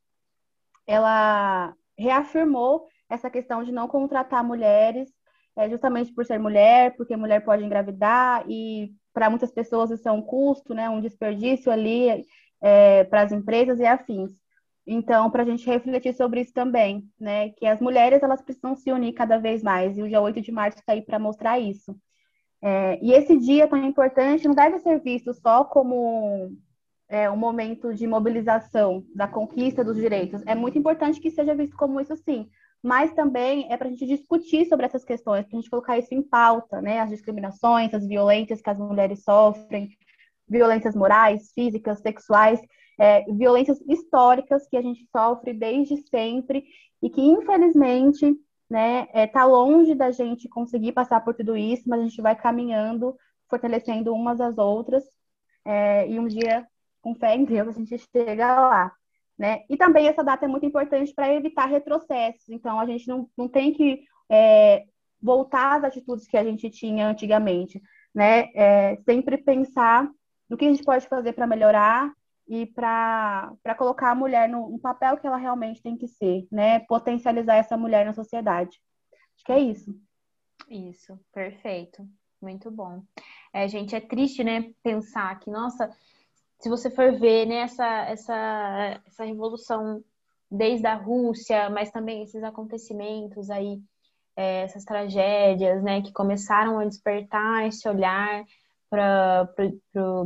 ela 0.85 1.73
reafirmou 1.97 2.87
essa 3.09 3.29
questão 3.29 3.63
de 3.63 3.71
não 3.71 3.87
contratar 3.87 4.43
mulheres, 4.43 5.09
é, 5.57 5.67
justamente 5.69 6.13
por 6.13 6.23
ser 6.23 6.37
mulher, 6.37 6.95
porque 6.95 7.15
mulher 7.17 7.43
pode 7.43 7.63
engravidar 7.63 8.45
e 8.47 8.91
para 9.11 9.29
muitas 9.29 9.51
pessoas 9.51 9.89
isso 9.89 10.07
é 10.07 10.11
um 10.11 10.21
custo, 10.21 10.73
né? 10.73 10.87
Um 10.87 11.01
desperdício 11.01 11.71
ali 11.71 12.23
é, 12.61 13.03
para 13.05 13.23
as 13.23 13.31
empresas 13.31 13.79
e 13.79 13.85
afins. 13.85 14.31
Então, 14.85 15.29
para 15.31 15.43
a 15.43 15.45
gente 15.45 15.65
refletir 15.65 16.13
sobre 16.13 16.41
isso 16.41 16.53
também, 16.53 17.03
né? 17.19 17.49
Que 17.49 17.65
as 17.65 17.81
mulheres 17.81 18.21
elas 18.21 18.41
precisam 18.41 18.75
se 18.75 18.91
unir 18.91 19.13
cada 19.13 19.37
vez 19.39 19.63
mais, 19.63 19.97
e 19.97 20.03
o 20.03 20.07
dia 20.07 20.21
8 20.21 20.39
de 20.41 20.51
março 20.51 20.77
está 20.77 20.93
aí 20.93 21.01
para 21.01 21.17
mostrar 21.17 21.59
isso. 21.59 21.95
É, 22.61 22.99
e 23.03 23.11
esse 23.11 23.37
dia 23.37 23.67
tão 23.67 23.83
importante 23.83 24.47
não 24.47 24.55
deve 24.55 24.77
ser 24.79 24.99
visto 24.99 25.33
só 25.33 25.63
como 25.63 26.55
é, 27.09 27.29
um 27.29 27.37
momento 27.37 27.93
de 27.93 28.05
mobilização 28.05 29.03
da 29.15 29.27
conquista 29.27 29.83
dos 29.83 29.95
direitos. 29.97 30.43
É 30.45 30.53
muito 30.53 30.77
importante 30.77 31.19
que 31.19 31.31
seja 31.31 31.55
visto 31.55 31.75
como 31.75 31.99
isso 31.99 32.15
sim, 32.17 32.47
mas 32.83 33.13
também 33.13 33.71
é 33.71 33.77
para 33.77 33.87
a 33.87 33.91
gente 33.91 34.05
discutir 34.05 34.65
sobre 34.67 34.85
essas 34.85 35.03
questões, 35.03 35.45
para 35.45 35.57
a 35.57 35.61
gente 35.61 35.69
colocar 35.69 35.97
isso 35.97 36.13
em 36.13 36.21
pauta, 36.21 36.81
né? 36.81 36.99
As 36.99 37.09
discriminações, 37.09 37.93
as 37.93 38.05
violências 38.05 38.61
que 38.61 38.69
as 38.69 38.77
mulheres 38.77 39.23
sofrem, 39.23 39.89
violências 40.47 40.95
morais, 40.95 41.51
físicas, 41.53 41.99
sexuais, 41.99 42.61
é, 42.99 43.23
violências 43.31 43.79
históricas 43.81 44.67
que 44.67 44.77
a 44.77 44.81
gente 44.81 45.07
sofre 45.11 45.53
desde 45.53 45.97
sempre 46.09 46.65
e 47.01 47.09
que, 47.09 47.21
infelizmente, 47.21 48.35
né, 48.69 49.07
é, 49.13 49.27
tá 49.27 49.45
longe 49.45 49.93
da 49.95 50.11
gente 50.11 50.49
conseguir 50.49 50.91
passar 50.91 51.21
por 51.23 51.33
tudo 51.33 51.55
isso, 51.55 51.83
mas 51.87 51.99
a 51.99 52.03
gente 52.03 52.21
vai 52.21 52.35
caminhando, 52.35 53.15
fortalecendo 53.49 54.13
umas 54.13 54.41
às 54.41 54.57
outras, 54.57 55.03
é, 55.63 56.09
e 56.09 56.19
um 56.19 56.27
dia, 56.27 56.67
com 57.01 57.15
fé 57.15 57.35
em 57.35 57.45
Deus, 57.45 57.69
a 57.69 57.71
gente 57.79 57.97
chega 57.97 58.59
lá. 58.67 58.91
Né? 59.37 59.63
E 59.69 59.77
também 59.77 60.07
essa 60.07 60.23
data 60.23 60.45
é 60.45 60.47
muito 60.47 60.65
importante 60.65 61.13
para 61.13 61.33
evitar 61.33 61.65
retrocessos. 61.65 62.49
Então, 62.49 62.79
a 62.79 62.85
gente 62.85 63.07
não, 63.07 63.29
não 63.37 63.47
tem 63.47 63.71
que 63.71 64.03
é, 64.29 64.85
voltar 65.21 65.77
às 65.77 65.83
atitudes 65.83 66.27
que 66.27 66.37
a 66.37 66.43
gente 66.43 66.69
tinha 66.69 67.07
antigamente. 67.07 67.81
Né? 68.13 68.49
É, 68.55 68.97
sempre 69.05 69.37
pensar 69.37 70.09
no 70.49 70.57
que 70.57 70.65
a 70.65 70.69
gente 70.69 70.83
pode 70.83 71.07
fazer 71.07 71.33
para 71.33 71.45
melhorar 71.45 72.11
e 72.47 72.65
para 72.65 73.75
colocar 73.77 74.11
a 74.11 74.15
mulher 74.15 74.47
no, 74.47 74.69
no, 74.69 74.79
papel 74.79 75.17
que 75.17 75.27
ela 75.27 75.37
realmente 75.37 75.81
tem 75.81 75.97
que 75.97 76.07
ser, 76.07 76.47
né? 76.49 76.79
Potencializar 76.79 77.55
essa 77.55 77.75
mulher 77.75 78.05
na 78.05 78.13
sociedade. 78.13 78.79
Acho 79.35 79.45
que 79.45 79.51
é 79.51 79.59
isso. 79.59 79.93
Isso, 80.69 81.19
perfeito. 81.33 82.07
Muito 82.41 82.71
bom. 82.71 83.03
É, 83.51 83.67
gente, 83.67 83.95
é 83.95 83.99
triste, 83.99 84.43
né, 84.43 84.71
pensar 84.83 85.39
que, 85.39 85.49
nossa, 85.49 85.89
se 86.59 86.69
você 86.69 86.89
for 86.89 87.17
ver, 87.19 87.45
né, 87.45 87.57
essa, 87.57 87.85
essa, 88.05 89.01
essa 89.05 89.23
revolução 89.23 90.03
desde 90.49 90.87
a 90.87 90.95
Rússia, 90.95 91.69
mas 91.69 91.91
também 91.91 92.23
esses 92.23 92.43
acontecimentos 92.43 93.49
aí, 93.49 93.81
é, 94.35 94.63
essas 94.63 94.83
tragédias, 94.83 95.83
né, 95.83 96.01
que 96.01 96.13
começaram 96.13 96.79
a 96.79 96.85
despertar 96.85 97.67
esse 97.67 97.87
olhar 97.87 98.43
para 98.89 99.49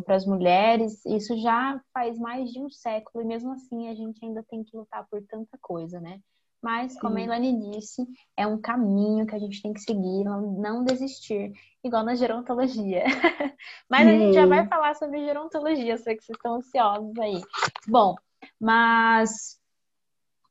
as 0.07 0.25
mulheres, 0.25 1.03
isso 1.05 1.35
já 1.37 1.81
faz 1.93 2.17
mais 2.17 2.51
de 2.51 2.59
um 2.59 2.69
século, 2.69 3.23
e 3.23 3.27
mesmo 3.27 3.51
assim 3.53 3.89
a 3.89 3.95
gente 3.95 4.23
ainda 4.23 4.43
tem 4.43 4.63
que 4.63 4.77
lutar 4.77 5.07
por 5.09 5.21
tanta 5.23 5.57
coisa, 5.59 5.99
né? 5.99 6.19
Mas, 6.61 6.99
como 6.99 7.15
Sim. 7.15 7.21
a 7.21 7.23
Ilane 7.25 7.71
disse, 7.71 8.07
é 8.37 8.45
um 8.45 8.61
caminho 8.61 9.25
que 9.25 9.33
a 9.33 9.39
gente 9.39 9.61
tem 9.61 9.73
que 9.73 9.81
seguir, 9.81 10.23
não, 10.23 10.83
desistir, 10.83 11.51
igual 11.83 12.03
na 12.03 12.13
gerontologia. 12.13 13.03
mas 13.89 14.07
a 14.07 14.11
gente 14.11 14.33
já 14.33 14.45
vai 14.45 14.67
falar 14.67 14.95
sobre 14.95 15.25
gerontologia, 15.25 15.97
sei 15.97 16.15
que 16.15 16.23
vocês 16.23 16.37
estão 16.37 16.55
ansiosos 16.55 17.17
aí. 17.17 17.41
Bom, 17.87 18.15
mas 18.59 19.59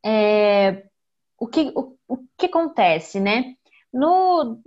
é, 0.04 0.84
o, 1.38 1.46
que, 1.46 1.72
o, 1.76 1.96
o 2.08 2.18
que 2.36 2.46
acontece, 2.46 3.20
né? 3.20 3.54
No, 3.92 4.60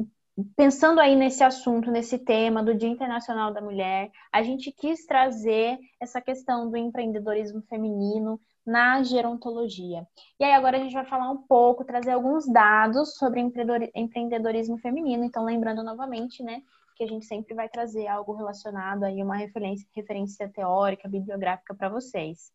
pensando 0.56 1.00
aí 1.00 1.16
nesse 1.16 1.44
assunto, 1.44 1.92
nesse 1.92 2.18
tema 2.18 2.64
do 2.64 2.74
Dia 2.74 2.90
Internacional 2.90 3.54
da 3.54 3.62
Mulher, 3.62 4.12
a 4.32 4.42
gente 4.42 4.72
quis 4.72 5.06
trazer 5.06 5.78
essa 6.00 6.22
questão 6.22 6.70
do 6.70 6.78
empreendedorismo 6.78 7.62
feminino 7.64 8.40
na 8.66 9.04
gerontologia. 9.04 10.08
E 10.40 10.44
aí 10.44 10.54
agora 10.54 10.78
a 10.78 10.80
gente 10.80 10.94
vai 10.94 11.06
falar 11.06 11.30
um 11.30 11.38
pouco, 11.38 11.84
trazer 11.84 12.12
alguns 12.12 12.46
dados 12.48 13.16
sobre 13.16 13.42
empreendedorismo 13.42 14.78
feminino. 14.78 15.24
Então, 15.24 15.44
lembrando 15.44 15.84
novamente, 15.84 16.42
né, 16.42 16.62
que 16.96 17.04
a 17.04 17.08
gente 17.08 17.26
sempre 17.26 17.54
vai 17.54 17.68
trazer 17.68 18.08
algo 18.08 18.34
relacionado 18.34 19.04
aí, 19.04 19.22
uma 19.22 19.36
referência, 19.36 19.88
referência 19.96 20.50
teórica, 20.50 21.10
bibliográfica 21.10 21.74
para 21.74 21.90
vocês. 21.90 22.52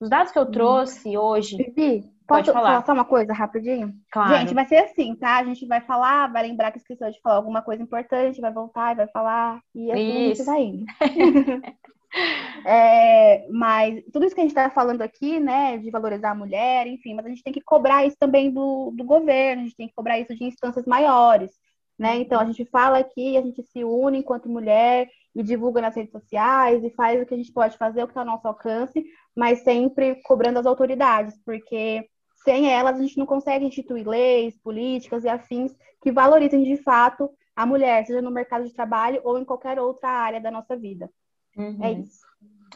Os 0.00 0.08
dados 0.08 0.30
que 0.30 0.38
eu 0.38 0.44
hum. 0.44 0.50
trouxe 0.50 1.18
hoje. 1.18 1.56
Bibi, 1.56 2.02
pode 2.26 2.46
posso 2.46 2.52
falar. 2.52 2.68
falar 2.68 2.86
só 2.86 2.92
uma 2.92 3.04
coisa 3.04 3.32
rapidinho? 3.32 3.92
Claro. 4.12 4.36
Gente, 4.36 4.54
vai 4.54 4.64
ser 4.66 4.78
assim, 4.78 5.14
tá? 5.16 5.38
A 5.38 5.44
gente 5.44 5.66
vai 5.66 5.80
falar, 5.80 6.32
vai 6.32 6.44
lembrar 6.44 6.70
que 6.70 6.78
esqueceu 6.78 7.10
de 7.10 7.20
falar 7.20 7.36
alguma 7.36 7.62
coisa 7.62 7.82
importante, 7.82 8.40
vai 8.40 8.52
voltar 8.52 8.92
e 8.92 8.96
vai 8.96 9.08
falar, 9.08 9.60
e 9.74 9.90
assim 9.90 10.30
isso. 10.30 10.42
a 10.42 10.44
gente 10.44 10.46
vai 10.46 10.62
indo. 10.62 10.86
é, 12.66 13.46
mas 13.50 14.02
tudo 14.12 14.24
isso 14.24 14.34
que 14.34 14.40
a 14.40 14.44
gente 14.44 14.52
está 14.52 14.70
falando 14.70 15.02
aqui, 15.02 15.38
né, 15.38 15.76
de 15.78 15.90
valorizar 15.90 16.30
a 16.30 16.34
mulher, 16.34 16.86
enfim, 16.86 17.14
mas 17.14 17.26
a 17.26 17.28
gente 17.28 17.42
tem 17.42 17.52
que 17.52 17.60
cobrar 17.60 18.06
isso 18.06 18.16
também 18.18 18.50
do, 18.50 18.90
do 18.92 19.04
governo, 19.04 19.62
a 19.62 19.64
gente 19.64 19.76
tem 19.76 19.88
que 19.88 19.94
cobrar 19.94 20.18
isso 20.18 20.34
de 20.34 20.44
instâncias 20.44 20.86
maiores, 20.86 21.50
né? 21.98 22.16
Então 22.16 22.40
a 22.40 22.44
gente 22.44 22.64
fala 22.64 22.98
aqui, 22.98 23.36
a 23.36 23.42
gente 23.42 23.62
se 23.62 23.84
une 23.84 24.18
enquanto 24.18 24.48
mulher 24.48 25.08
e 25.34 25.42
divulga 25.42 25.80
nas 25.80 25.94
redes 25.94 26.12
sociais 26.12 26.82
e 26.82 26.90
faz 26.90 27.20
o 27.20 27.26
que 27.26 27.34
a 27.34 27.36
gente 27.36 27.52
pode 27.52 27.76
fazer, 27.76 28.02
o 28.02 28.06
que 28.06 28.12
está 28.12 28.20
ao 28.20 28.26
nosso 28.26 28.46
alcance, 28.46 29.04
mas 29.36 29.62
sempre 29.62 30.16
cobrando 30.22 30.58
as 30.58 30.66
autoridades, 30.66 31.38
porque 31.44 32.08
sem 32.44 32.72
elas 32.72 32.96
a 32.98 33.02
gente 33.02 33.18
não 33.18 33.26
consegue 33.26 33.66
instituir 33.66 34.06
leis, 34.08 34.56
políticas 34.58 35.24
e 35.24 35.28
afins 35.28 35.76
que 36.00 36.10
valorizem 36.10 36.62
de 36.62 36.76
fato 36.78 37.30
a 37.54 37.66
mulher, 37.66 38.06
seja 38.06 38.22
no 38.22 38.30
mercado 38.30 38.64
de 38.64 38.72
trabalho 38.72 39.20
ou 39.24 39.38
em 39.38 39.44
qualquer 39.44 39.78
outra 39.80 40.08
área 40.08 40.40
da 40.40 40.50
nossa 40.50 40.76
vida. 40.76 41.10
Uhum. 41.56 41.78
É 41.82 41.92
isso. 41.92 42.26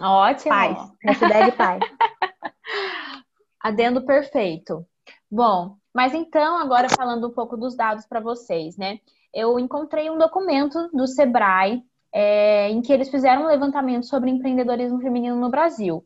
Ótimo. 0.00 0.50
Paz. 0.50 0.92
Nossa 1.04 1.26
ideia 1.26 1.50
de 1.50 1.56
paz. 1.56 1.80
Adendo 3.60 4.04
perfeito. 4.04 4.86
Bom, 5.30 5.76
mas 5.94 6.14
então, 6.14 6.58
agora 6.58 6.88
falando 6.88 7.28
um 7.28 7.32
pouco 7.32 7.56
dos 7.56 7.76
dados 7.76 8.06
para 8.06 8.20
vocês, 8.20 8.76
né? 8.76 8.98
Eu 9.32 9.58
encontrei 9.58 10.10
um 10.10 10.18
documento 10.18 10.90
do 10.92 11.06
Sebrae 11.06 11.82
é, 12.12 12.68
em 12.70 12.82
que 12.82 12.92
eles 12.92 13.08
fizeram 13.08 13.42
um 13.42 13.46
levantamento 13.46 14.04
sobre 14.04 14.30
empreendedorismo 14.30 15.00
feminino 15.00 15.36
no 15.36 15.50
Brasil. 15.50 16.04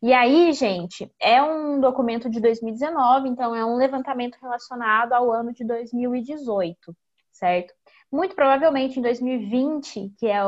E 0.00 0.12
aí, 0.12 0.52
gente, 0.52 1.10
é 1.20 1.42
um 1.42 1.80
documento 1.80 2.30
de 2.30 2.40
2019, 2.40 3.28
então 3.28 3.54
é 3.54 3.64
um 3.64 3.74
levantamento 3.74 4.38
relacionado 4.40 5.12
ao 5.12 5.32
ano 5.32 5.52
de 5.52 5.64
2018, 5.64 6.96
certo? 7.32 7.74
Muito 8.10 8.36
provavelmente 8.36 9.00
em 9.00 9.02
2020, 9.02 10.12
que 10.16 10.26
é 10.28 10.40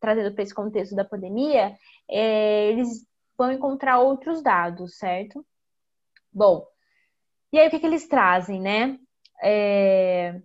trazido 0.00 0.32
para 0.34 0.42
esse 0.42 0.54
contexto 0.54 0.94
da 0.94 1.04
pandemia, 1.04 1.76
é, 2.08 2.68
eles 2.70 3.06
vão 3.36 3.52
encontrar 3.52 3.98
outros 3.98 4.42
dados, 4.42 4.96
certo? 4.96 5.44
Bom, 6.32 6.66
e 7.52 7.58
aí 7.58 7.68
o 7.68 7.70
que, 7.70 7.78
que 7.78 7.86
eles 7.86 8.06
trazem, 8.06 8.60
né? 8.60 8.98
É, 9.42 10.40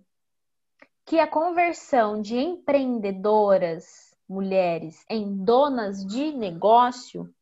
que 1.04 1.18
a 1.18 1.26
conversão 1.26 2.20
de 2.20 2.38
empreendedoras 2.38 4.16
mulheres 4.28 5.04
em 5.08 5.44
donas 5.44 6.04
de 6.04 6.32
negócio 6.32 7.32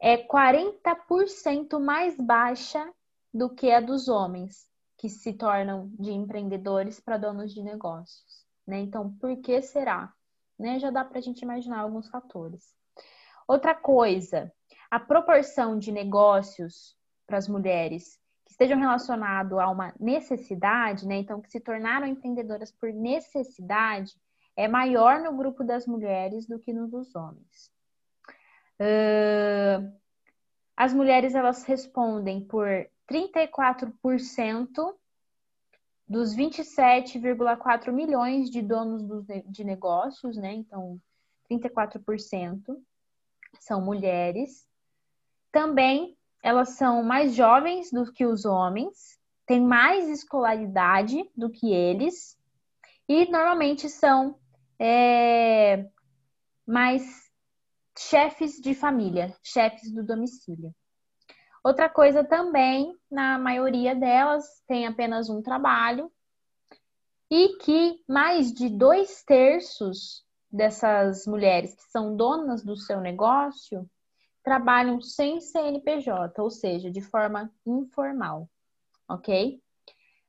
é 0.00 0.16
40% 0.16 1.80
mais 1.80 2.16
baixa 2.16 2.92
do 3.32 3.50
que 3.50 3.72
a 3.72 3.80
dos 3.80 4.06
homens 4.08 4.68
que 4.96 5.08
se 5.08 5.32
tornam 5.32 5.90
de 5.98 6.12
empreendedores 6.12 7.00
para 7.00 7.18
donos 7.18 7.52
de 7.52 7.62
negócios. 7.62 8.46
Né? 8.66 8.80
Então, 8.80 9.12
por 9.16 9.36
que 9.38 9.60
será? 9.60 10.12
Né? 10.58 10.78
Já 10.78 10.90
dá 10.90 11.04
para 11.04 11.18
a 11.18 11.22
gente 11.22 11.42
imaginar 11.42 11.80
alguns 11.80 12.08
fatores. 12.08 12.74
Outra 13.46 13.74
coisa, 13.74 14.52
a 14.90 14.98
proporção 14.98 15.78
de 15.78 15.92
negócios 15.92 16.96
para 17.26 17.38
as 17.38 17.48
mulheres 17.48 18.18
que 18.44 18.52
estejam 18.52 18.78
relacionados 18.78 19.58
a 19.58 19.68
uma 19.70 19.94
necessidade, 19.98 21.06
né? 21.06 21.16
Então, 21.16 21.40
que 21.40 21.50
se 21.50 21.60
tornaram 21.60 22.06
empreendedoras 22.06 22.70
por 22.70 22.92
necessidade, 22.92 24.12
é 24.56 24.68
maior 24.68 25.20
no 25.20 25.36
grupo 25.36 25.64
das 25.64 25.86
mulheres 25.86 26.46
do 26.46 26.58
que 26.58 26.72
no 26.72 26.88
dos 26.88 27.14
homens. 27.14 27.72
Uh, 28.80 29.92
as 30.76 30.92
mulheres 30.92 31.34
elas 31.34 31.64
respondem 31.64 32.40
por 32.40 32.66
34% 33.10 34.94
dos 36.06 36.34
27,4 36.34 37.90
milhões 37.92 38.50
de 38.50 38.60
donos 38.60 39.02
de 39.46 39.64
negócios, 39.64 40.36
né? 40.36 40.52
Então, 40.52 41.00
34% 41.50 42.60
são 43.60 43.80
mulheres. 43.80 44.66
Também 45.50 46.16
elas 46.42 46.70
são 46.70 47.02
mais 47.02 47.34
jovens 47.34 47.90
do 47.90 48.12
que 48.12 48.26
os 48.26 48.44
homens, 48.44 49.18
têm 49.46 49.62
mais 49.62 50.08
escolaridade 50.08 51.30
do 51.34 51.50
que 51.50 51.72
eles 51.72 52.38
e 53.08 53.30
normalmente 53.30 53.88
são 53.88 54.38
é, 54.78 55.88
mais 56.66 57.30
chefes 57.98 58.60
de 58.60 58.74
família, 58.74 59.34
chefes 59.42 59.90
do 59.90 60.04
domicílio. 60.04 60.74
Outra 61.64 61.88
coisa 61.88 62.22
também, 62.22 62.94
na 63.10 63.38
maioria 63.38 63.94
delas, 63.94 64.44
tem 64.66 64.86
apenas 64.86 65.30
um 65.30 65.40
trabalho 65.40 66.12
e 67.30 67.56
que 67.56 68.04
mais 68.06 68.52
de 68.52 68.68
dois 68.68 69.24
terços 69.24 70.22
dessas 70.52 71.26
mulheres 71.26 71.74
que 71.74 71.82
são 71.84 72.14
donas 72.14 72.62
do 72.62 72.76
seu 72.76 73.00
negócio 73.00 73.88
trabalham 74.42 75.00
sem 75.00 75.40
CNPJ, 75.40 76.40
ou 76.40 76.50
seja, 76.50 76.90
de 76.90 77.00
forma 77.00 77.50
informal, 77.66 78.48
ok? 79.08 79.58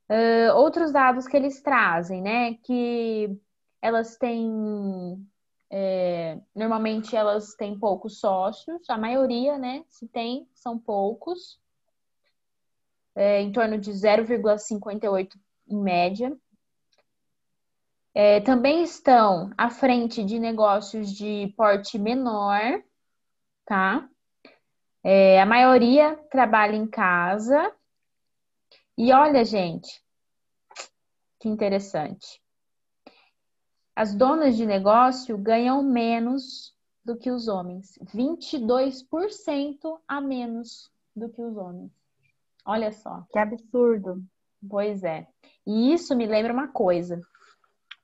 Uh, 0.09 0.55
outros 0.55 0.93
dados 0.93 1.27
que 1.27 1.35
eles 1.35 1.61
trazem, 1.61 2.21
né, 2.21 2.53
que 2.63 3.37
elas 3.81 4.15
têm, 4.17 5.27
é, 5.77 6.39
normalmente 6.55 7.17
elas 7.17 7.53
têm 7.53 7.77
poucos 7.77 8.21
sócios, 8.21 8.89
a 8.89 8.97
maioria, 8.97 9.57
né, 9.57 9.83
se 9.89 10.07
tem, 10.07 10.47
são 10.53 10.79
poucos, 10.79 11.59
é, 13.13 13.41
em 13.41 13.51
torno 13.51 13.77
de 13.77 13.91
0,58 13.91 15.37
em 15.67 15.77
média. 15.77 16.33
É, 18.13 18.39
também 18.39 18.83
estão 18.83 19.51
à 19.57 19.69
frente 19.69 20.23
de 20.23 20.39
negócios 20.39 21.11
de 21.11 21.53
porte 21.57 21.99
menor, 21.99 22.81
tá? 23.65 24.07
É, 25.03 25.41
a 25.41 25.45
maioria 25.45 26.15
trabalha 26.31 26.77
em 26.77 26.87
casa. 26.87 27.69
E 28.97 29.11
olha, 29.11 29.43
gente, 29.43 30.01
que 31.37 31.49
interessante. 31.49 32.41
As 33.95 34.13
donas 34.13 34.57
de 34.57 34.65
negócio 34.65 35.37
ganham 35.37 35.81
menos 35.81 36.75
do 37.03 37.15
que 37.15 37.31
os 37.31 37.47
homens. 37.47 37.97
22% 38.13 39.99
a 40.07 40.19
menos 40.19 40.91
do 41.15 41.29
que 41.29 41.41
os 41.41 41.55
homens. 41.55 41.91
Olha 42.65 42.91
só. 42.91 43.25
Que 43.31 43.39
absurdo. 43.39 44.21
Pois 44.67 45.03
é. 45.03 45.27
E 45.65 45.93
isso 45.93 46.15
me 46.15 46.25
lembra 46.25 46.51
uma 46.51 46.67
coisa. 46.67 47.21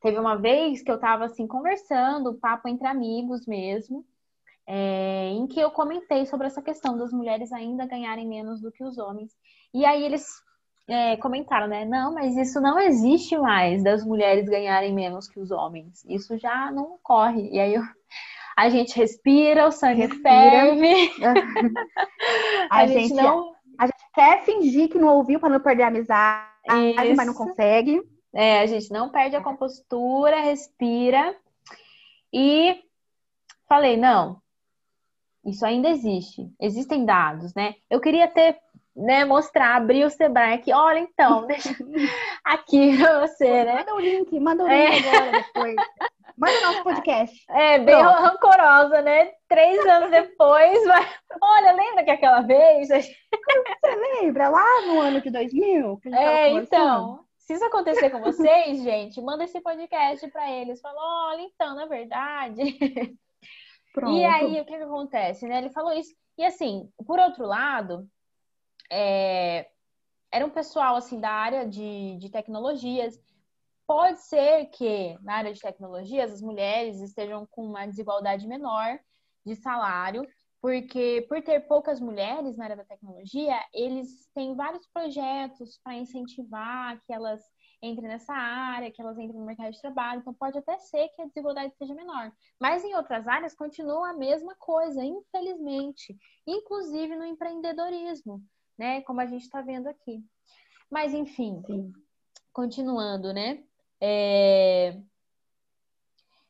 Teve 0.01 0.17
uma 0.17 0.35
vez 0.35 0.81
que 0.81 0.89
eu 0.89 0.95
estava 0.95 1.25
assim 1.25 1.45
conversando, 1.45 2.35
papo 2.35 2.67
entre 2.67 2.87
amigos 2.87 3.45
mesmo, 3.45 4.05
é, 4.65 5.29
em 5.29 5.45
que 5.45 5.59
eu 5.59 5.71
comentei 5.71 6.25
sobre 6.25 6.47
essa 6.47 6.61
questão 6.61 6.97
das 6.97 7.11
mulheres 7.11 7.51
ainda 7.51 7.85
ganharem 7.85 8.27
menos 8.27 8.61
do 8.61 8.71
que 8.71 8.83
os 8.83 8.97
homens. 8.97 9.35
E 9.73 9.85
aí 9.85 10.03
eles 10.03 10.41
é, 10.87 11.15
comentaram, 11.17 11.67
né? 11.67 11.85
Não, 11.85 12.13
mas 12.13 12.35
isso 12.35 12.59
não 12.59 12.79
existe 12.79 13.37
mais 13.37 13.83
das 13.83 14.03
mulheres 14.03 14.47
ganharem 14.47 14.93
menos 14.93 15.27
que 15.27 15.39
os 15.39 15.51
homens. 15.51 16.03
Isso 16.07 16.37
já 16.37 16.71
não 16.71 16.93
ocorre. 16.93 17.49
E 17.51 17.59
aí 17.59 17.75
eu, 17.75 17.83
a 18.57 18.69
gente 18.69 18.95
respira, 18.95 19.67
o 19.67 19.71
sangue 19.71 20.01
respira. 20.01 20.21
ferve. 20.23 21.11
a, 22.69 22.77
a, 22.77 22.87
gente, 22.87 23.09
gente 23.09 23.13
não. 23.13 23.53
A 23.77 23.85
gente 23.85 24.11
quer 24.13 24.43
fingir 24.43 24.89
que 24.89 24.99
não 24.99 25.15
ouviu 25.15 25.39
para 25.39 25.49
não 25.49 25.59
perder 25.59 25.83
a 25.83 25.87
amizade, 25.87 26.45
isso. 26.67 27.15
mas 27.15 27.27
não 27.27 27.33
consegue. 27.33 28.01
É, 28.33 28.61
a 28.61 28.65
gente 28.65 28.91
não 28.91 29.09
perde 29.09 29.35
a 29.35 29.41
compostura, 29.41 30.41
respira. 30.41 31.35
E 32.33 32.79
falei, 33.67 33.97
não, 33.97 34.41
isso 35.45 35.65
ainda 35.65 35.89
existe. 35.89 36.49
Existem 36.59 37.03
dados, 37.05 37.53
né? 37.53 37.75
Eu 37.89 37.99
queria 37.99 38.27
ter 38.27 38.57
né, 38.95 39.25
mostrar, 39.25 39.75
abrir 39.75 40.05
o 40.05 40.09
Sebrae 40.09 40.53
aqui. 40.53 40.73
Olha, 40.73 40.99
então, 40.99 41.45
deixa 41.47 41.75
aqui 42.43 42.97
pra 42.97 43.27
você, 43.27 43.63
né? 43.63 43.75
Manda 43.79 43.95
o 43.95 43.99
link, 43.99 44.39
manda 44.39 44.63
o 44.63 44.67
link 44.67 45.05
é. 45.05 45.09
agora 45.09 45.31
depois. 45.31 45.75
Manda 46.37 46.57
o 46.57 46.61
nosso 46.61 46.83
podcast. 46.83 47.45
É, 47.51 47.79
bem 47.79 47.97
Pronto. 47.97 48.21
rancorosa, 48.21 49.01
né? 49.01 49.31
Três 49.47 49.85
anos 49.85 50.11
depois, 50.11 50.85
vai... 50.85 51.07
olha, 51.41 51.71
lembra 51.73 52.03
que 52.03 52.11
aquela 52.11 52.41
vez... 52.41 52.87
Você 52.87 53.15
lembra? 54.21 54.49
Lá 54.49 54.81
no 54.87 54.99
ano 54.99 55.21
de 55.21 55.29
2000? 55.29 55.99
é, 56.13 56.49
então... 56.49 57.19
Se 57.37 57.55
isso 57.55 57.65
acontecer 57.65 58.09
com 58.11 58.21
vocês, 58.21 58.81
gente, 58.81 59.19
manda 59.19 59.43
esse 59.43 59.59
podcast 59.59 60.25
para 60.29 60.49
eles. 60.49 60.79
Fala, 60.79 61.31
olha, 61.31 61.41
então, 61.41 61.75
na 61.75 61.85
verdade... 61.85 62.79
Pronto. 63.93 64.17
E 64.17 64.23
aí, 64.23 64.61
o 64.61 64.65
que, 64.65 64.77
que 64.77 64.83
acontece, 64.83 65.45
né? 65.45 65.57
Ele 65.57 65.69
falou 65.69 65.91
isso. 65.91 66.15
E 66.37 66.45
assim, 66.45 66.89
por 67.05 67.19
outro 67.19 67.45
lado, 67.45 68.07
é, 68.91 69.69
era 70.31 70.45
um 70.45 70.49
pessoal 70.49 70.95
assim 70.95 71.19
da 71.19 71.31
área 71.31 71.67
de, 71.67 72.17
de 72.17 72.29
tecnologias. 72.29 73.17
Pode 73.87 74.19
ser 74.21 74.65
que 74.67 75.17
na 75.21 75.35
área 75.35 75.53
de 75.53 75.59
tecnologias 75.59 76.31
as 76.31 76.41
mulheres 76.41 76.99
estejam 77.01 77.47
com 77.49 77.65
uma 77.65 77.85
desigualdade 77.85 78.47
menor 78.47 78.99
de 79.45 79.55
salário, 79.55 80.25
porque 80.61 81.25
por 81.27 81.41
ter 81.41 81.61
poucas 81.61 81.99
mulheres 81.99 82.55
na 82.55 82.65
área 82.65 82.75
da 82.77 82.85
tecnologia, 82.85 83.57
eles 83.73 84.29
têm 84.35 84.55
vários 84.55 84.85
projetos 84.93 85.79
para 85.83 85.95
incentivar 85.95 87.01
que 87.05 87.11
elas 87.11 87.41
entrem 87.81 88.07
nessa 88.07 88.33
área, 88.33 88.91
que 88.91 89.01
elas 89.01 89.17
entrem 89.17 89.39
no 89.39 89.45
mercado 89.45 89.71
de 89.71 89.81
trabalho. 89.81 90.21
Então 90.21 90.33
pode 90.35 90.57
até 90.57 90.77
ser 90.77 91.09
que 91.09 91.21
a 91.21 91.25
desigualdade 91.25 91.73
seja 91.75 91.95
menor. 91.95 92.31
Mas 92.59 92.83
em 92.83 92.95
outras 92.95 93.27
áreas 93.27 93.55
continua 93.55 94.11
a 94.11 94.13
mesma 94.13 94.55
coisa, 94.55 95.03
infelizmente, 95.03 96.15
inclusive 96.45 97.15
no 97.15 97.25
empreendedorismo 97.25 98.41
né? 98.81 98.99
Como 99.03 99.21
a 99.21 99.27
gente 99.27 99.43
está 99.43 99.61
vendo 99.61 99.87
aqui. 99.87 100.25
Mas, 100.89 101.13
enfim, 101.13 101.61
Sim. 101.67 101.93
continuando, 102.51 103.31
né? 103.31 103.63
É... 104.01 104.99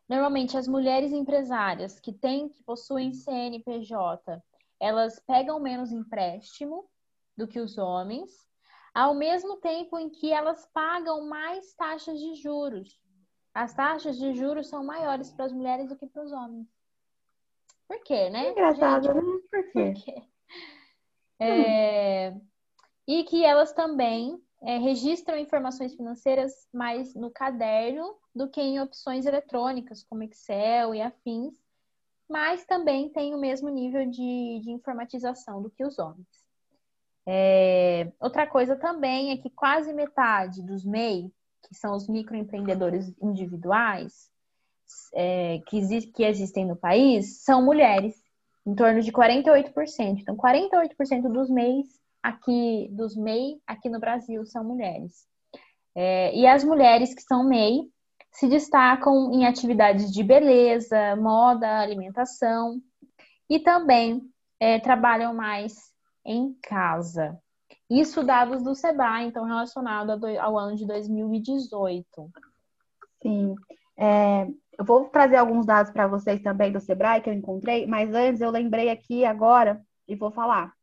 Normalmente, 0.07 0.57
as 0.57 0.65
mulheres 0.65 1.11
empresárias 1.11 1.99
que 1.99 2.13
têm, 2.13 2.47
que 2.47 2.63
possuem 2.63 3.11
CNPJ, 3.13 4.41
elas 4.79 5.19
pegam 5.19 5.59
menos 5.59 5.91
empréstimo 5.91 6.89
do 7.35 7.45
que 7.45 7.59
os 7.59 7.77
homens, 7.77 8.31
ao 8.93 9.13
mesmo 9.13 9.57
tempo 9.57 9.99
em 9.99 10.09
que 10.09 10.31
elas 10.31 10.65
pagam 10.73 11.27
mais 11.27 11.73
taxas 11.73 12.17
de 12.17 12.35
juros. 12.35 12.97
As 13.53 13.73
taxas 13.73 14.17
de 14.17 14.33
juros 14.33 14.69
são 14.69 14.85
maiores 14.85 15.29
para 15.33 15.45
as 15.45 15.51
mulheres 15.51 15.89
do 15.89 15.97
que 15.97 16.07
para 16.07 16.23
os 16.23 16.31
homens. 16.31 16.67
Por 17.89 18.01
quê, 18.03 18.29
né? 18.29 18.51
Engraçado, 18.51 19.03
Gente, 19.03 19.15
né? 19.15 19.21
Por 19.51 19.71
quê? 19.71 19.93
Por 19.93 20.03
quê? 20.05 20.31
É, 21.43 22.33
e 23.07 23.23
que 23.23 23.43
elas 23.43 23.73
também 23.73 24.39
é, 24.61 24.77
registram 24.77 25.37
informações 25.37 25.95
financeiras 25.95 26.67
mais 26.71 27.15
no 27.15 27.31
caderno 27.31 28.15
do 28.33 28.47
que 28.47 28.61
em 28.61 28.79
opções 28.79 29.25
eletrônicas, 29.25 30.03
como 30.03 30.23
Excel 30.23 30.93
e 30.93 31.01
afins, 31.01 31.55
mas 32.29 32.63
também 32.65 33.09
tem 33.09 33.33
o 33.33 33.39
mesmo 33.39 33.69
nível 33.69 34.05
de, 34.05 34.59
de 34.63 34.71
informatização 34.71 35.61
do 35.61 35.69
que 35.69 35.83
os 35.83 35.97
homens. 35.97 36.27
É, 37.25 38.11
outra 38.19 38.47
coisa 38.47 38.75
também 38.75 39.31
é 39.31 39.37
que 39.37 39.49
quase 39.49 39.91
metade 39.93 40.61
dos 40.61 40.85
MEI, 40.85 41.31
que 41.67 41.75
são 41.75 41.95
os 41.95 42.07
microempreendedores 42.07 43.13
individuais, 43.21 44.29
é, 45.13 45.59
que, 45.67 46.07
que 46.11 46.23
existem 46.23 46.65
no 46.65 46.75
país, 46.75 47.43
são 47.43 47.63
mulheres 47.63 48.20
em 48.65 48.75
torno 48.75 49.01
de 49.01 49.11
48%. 49.11 50.19
Então, 50.19 50.35
48% 50.35 51.31
dos 51.31 51.49
MEIs 51.49 51.87
aqui, 52.21 52.89
dos 52.91 53.15
MEI 53.15 53.59
aqui 53.65 53.89
no 53.89 53.99
Brasil 53.99 54.45
são 54.45 54.63
mulheres. 54.63 55.25
É, 55.95 56.35
e 56.35 56.47
as 56.47 56.63
mulheres 56.63 57.13
que 57.13 57.21
são 57.21 57.43
MEI 57.43 57.81
se 58.31 58.47
destacam 58.47 59.31
em 59.33 59.45
atividades 59.45 60.11
de 60.11 60.23
beleza, 60.23 61.15
moda, 61.17 61.79
alimentação 61.79 62.79
e 63.49 63.59
também 63.59 64.21
é, 64.59 64.79
trabalham 64.79 65.33
mais 65.33 65.73
em 66.25 66.53
casa. 66.61 67.37
Isso 67.89 68.23
dados 68.23 68.63
do 68.63 68.73
SEBRAE, 68.73 69.25
então 69.25 69.43
relacionado 69.43 70.11
ao 70.39 70.57
ano 70.57 70.77
de 70.77 70.85
2018. 70.85 72.31
Sim. 73.21 73.55
É, 73.97 74.47
eu 74.77 74.85
vou 74.85 75.05
trazer 75.09 75.35
alguns 75.35 75.65
dados 75.65 75.91
para 75.91 76.07
vocês 76.07 76.41
também 76.41 76.71
do 76.71 76.79
Sebrae 76.79 77.21
que 77.21 77.29
eu 77.29 77.33
encontrei, 77.33 77.85
mas 77.85 78.13
antes 78.13 78.41
eu 78.41 78.49
lembrei 78.49 78.89
aqui 78.89 79.25
agora 79.25 79.81
e 80.07 80.15
vou 80.15 80.31
falar. 80.31 80.73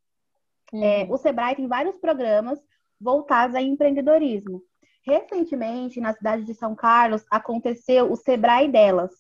Uhum. 0.72 0.84
É, 0.84 1.06
o 1.08 1.16
Sebrae 1.16 1.56
tem 1.56 1.66
vários 1.66 1.96
programas 1.98 2.58
voltados 3.00 3.56
a 3.56 3.62
empreendedorismo. 3.62 4.62
Recentemente, 5.02 6.00
na 6.00 6.12
cidade 6.12 6.44
de 6.44 6.54
São 6.54 6.74
Carlos, 6.74 7.24
aconteceu 7.30 8.12
o 8.12 8.16
Sebrae 8.16 8.68
Delas, 8.68 9.12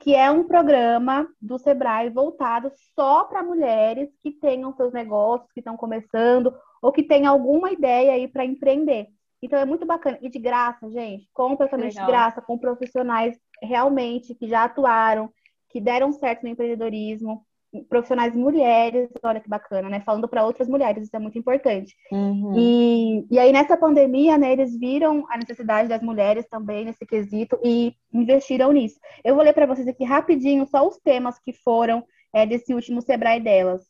que 0.00 0.14
é 0.14 0.30
um 0.30 0.44
programa 0.44 1.28
do 1.40 1.58
Sebrae 1.58 2.10
voltado 2.10 2.70
só 2.94 3.24
para 3.24 3.42
mulheres 3.42 4.10
que 4.22 4.30
tenham 4.32 4.72
seus 4.72 4.92
negócios, 4.92 5.50
que 5.52 5.60
estão 5.60 5.76
começando, 5.76 6.54
ou 6.82 6.92
que 6.92 7.02
têm 7.02 7.26
alguma 7.26 7.70
ideia 7.70 8.12
aí 8.12 8.26
para 8.28 8.44
empreender. 8.44 9.08
Então 9.40 9.58
é 9.58 9.64
muito 9.64 9.86
bacana. 9.86 10.18
E 10.20 10.28
de 10.28 10.38
graça, 10.38 10.90
gente, 10.90 11.28
completamente 11.32 11.96
de 11.96 12.06
graça, 12.06 12.42
com 12.42 12.58
profissionais 12.58 13.38
realmente 13.62 14.34
que 14.34 14.48
já 14.48 14.64
atuaram, 14.64 15.30
que 15.70 15.80
deram 15.80 16.12
certo 16.12 16.42
no 16.42 16.48
empreendedorismo, 16.48 17.44
profissionais 17.88 18.34
mulheres, 18.34 19.10
olha 19.22 19.40
que 19.40 19.48
bacana, 19.48 19.88
né? 19.88 20.00
Falando 20.00 20.26
para 20.26 20.44
outras 20.44 20.68
mulheres, 20.68 21.04
isso 21.04 21.16
é 21.16 21.18
muito 21.18 21.38
importante. 21.38 21.94
Uhum. 22.10 22.54
E, 22.56 23.26
e 23.30 23.38
aí, 23.38 23.52
nessa 23.52 23.76
pandemia, 23.76 24.38
né, 24.38 24.52
eles 24.52 24.78
viram 24.78 25.26
a 25.30 25.36
necessidade 25.36 25.88
das 25.88 26.02
mulheres 26.02 26.46
também 26.48 26.84
nesse 26.84 27.04
quesito 27.04 27.58
e 27.62 27.94
investiram 28.12 28.72
nisso. 28.72 28.98
Eu 29.22 29.34
vou 29.34 29.44
ler 29.44 29.52
para 29.52 29.66
vocês 29.66 29.86
aqui 29.86 30.04
rapidinho 30.04 30.66
só 30.66 30.86
os 30.86 30.98
temas 30.98 31.38
que 31.38 31.52
foram 31.52 32.02
é, 32.32 32.46
desse 32.46 32.72
último 32.72 33.02
Sebrae 33.02 33.40
delas. 33.40 33.82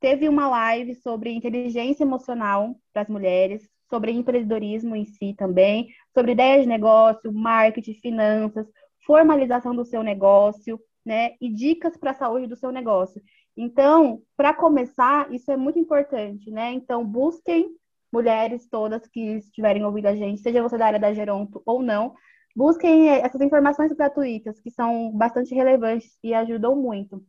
Teve 0.00 0.26
uma 0.26 0.48
live 0.48 0.94
sobre 0.94 1.30
inteligência 1.30 2.04
emocional 2.04 2.74
para 2.90 3.02
as 3.02 3.08
mulheres, 3.08 3.68
sobre 3.90 4.12
empreendedorismo 4.12 4.96
em 4.96 5.04
si 5.04 5.34
também, 5.36 5.88
sobre 6.14 6.32
ideias 6.32 6.62
de 6.62 6.68
negócio, 6.68 7.30
marketing, 7.30 7.94
finanças, 7.94 8.66
formalização 9.06 9.74
do 9.74 9.84
seu 9.84 10.02
negócio, 10.02 10.80
né? 11.04 11.32
E 11.40 11.52
dicas 11.52 11.96
para 11.96 12.12
a 12.12 12.14
saúde 12.14 12.46
do 12.46 12.56
seu 12.56 12.70
negócio. 12.70 13.20
Então, 13.56 14.22
para 14.36 14.54
começar, 14.54 15.32
isso 15.32 15.50
é 15.50 15.56
muito 15.56 15.78
importante, 15.78 16.50
né? 16.50 16.72
Então, 16.72 17.04
busquem 17.04 17.68
mulheres 18.12 18.68
todas 18.68 19.06
que 19.08 19.36
estiverem 19.36 19.84
ouvindo 19.84 20.06
a 20.06 20.14
gente, 20.14 20.40
seja 20.40 20.62
você 20.62 20.76
da 20.76 20.86
área 20.86 20.98
da 20.98 21.12
Geronto 21.12 21.62
ou 21.64 21.82
não, 21.82 22.14
busquem 22.56 23.08
essas 23.08 23.40
informações 23.40 23.92
gratuitas, 23.92 24.60
que 24.60 24.70
são 24.70 25.12
bastante 25.12 25.54
relevantes 25.54 26.18
e 26.22 26.34
ajudam 26.34 26.74
muito. 26.74 27.22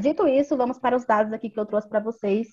Dito 0.00 0.26
isso, 0.26 0.56
vamos 0.56 0.78
para 0.78 0.96
os 0.96 1.04
dados 1.04 1.32
aqui 1.32 1.50
que 1.50 1.60
eu 1.60 1.66
trouxe 1.66 1.88
para 1.88 2.00
vocês 2.00 2.48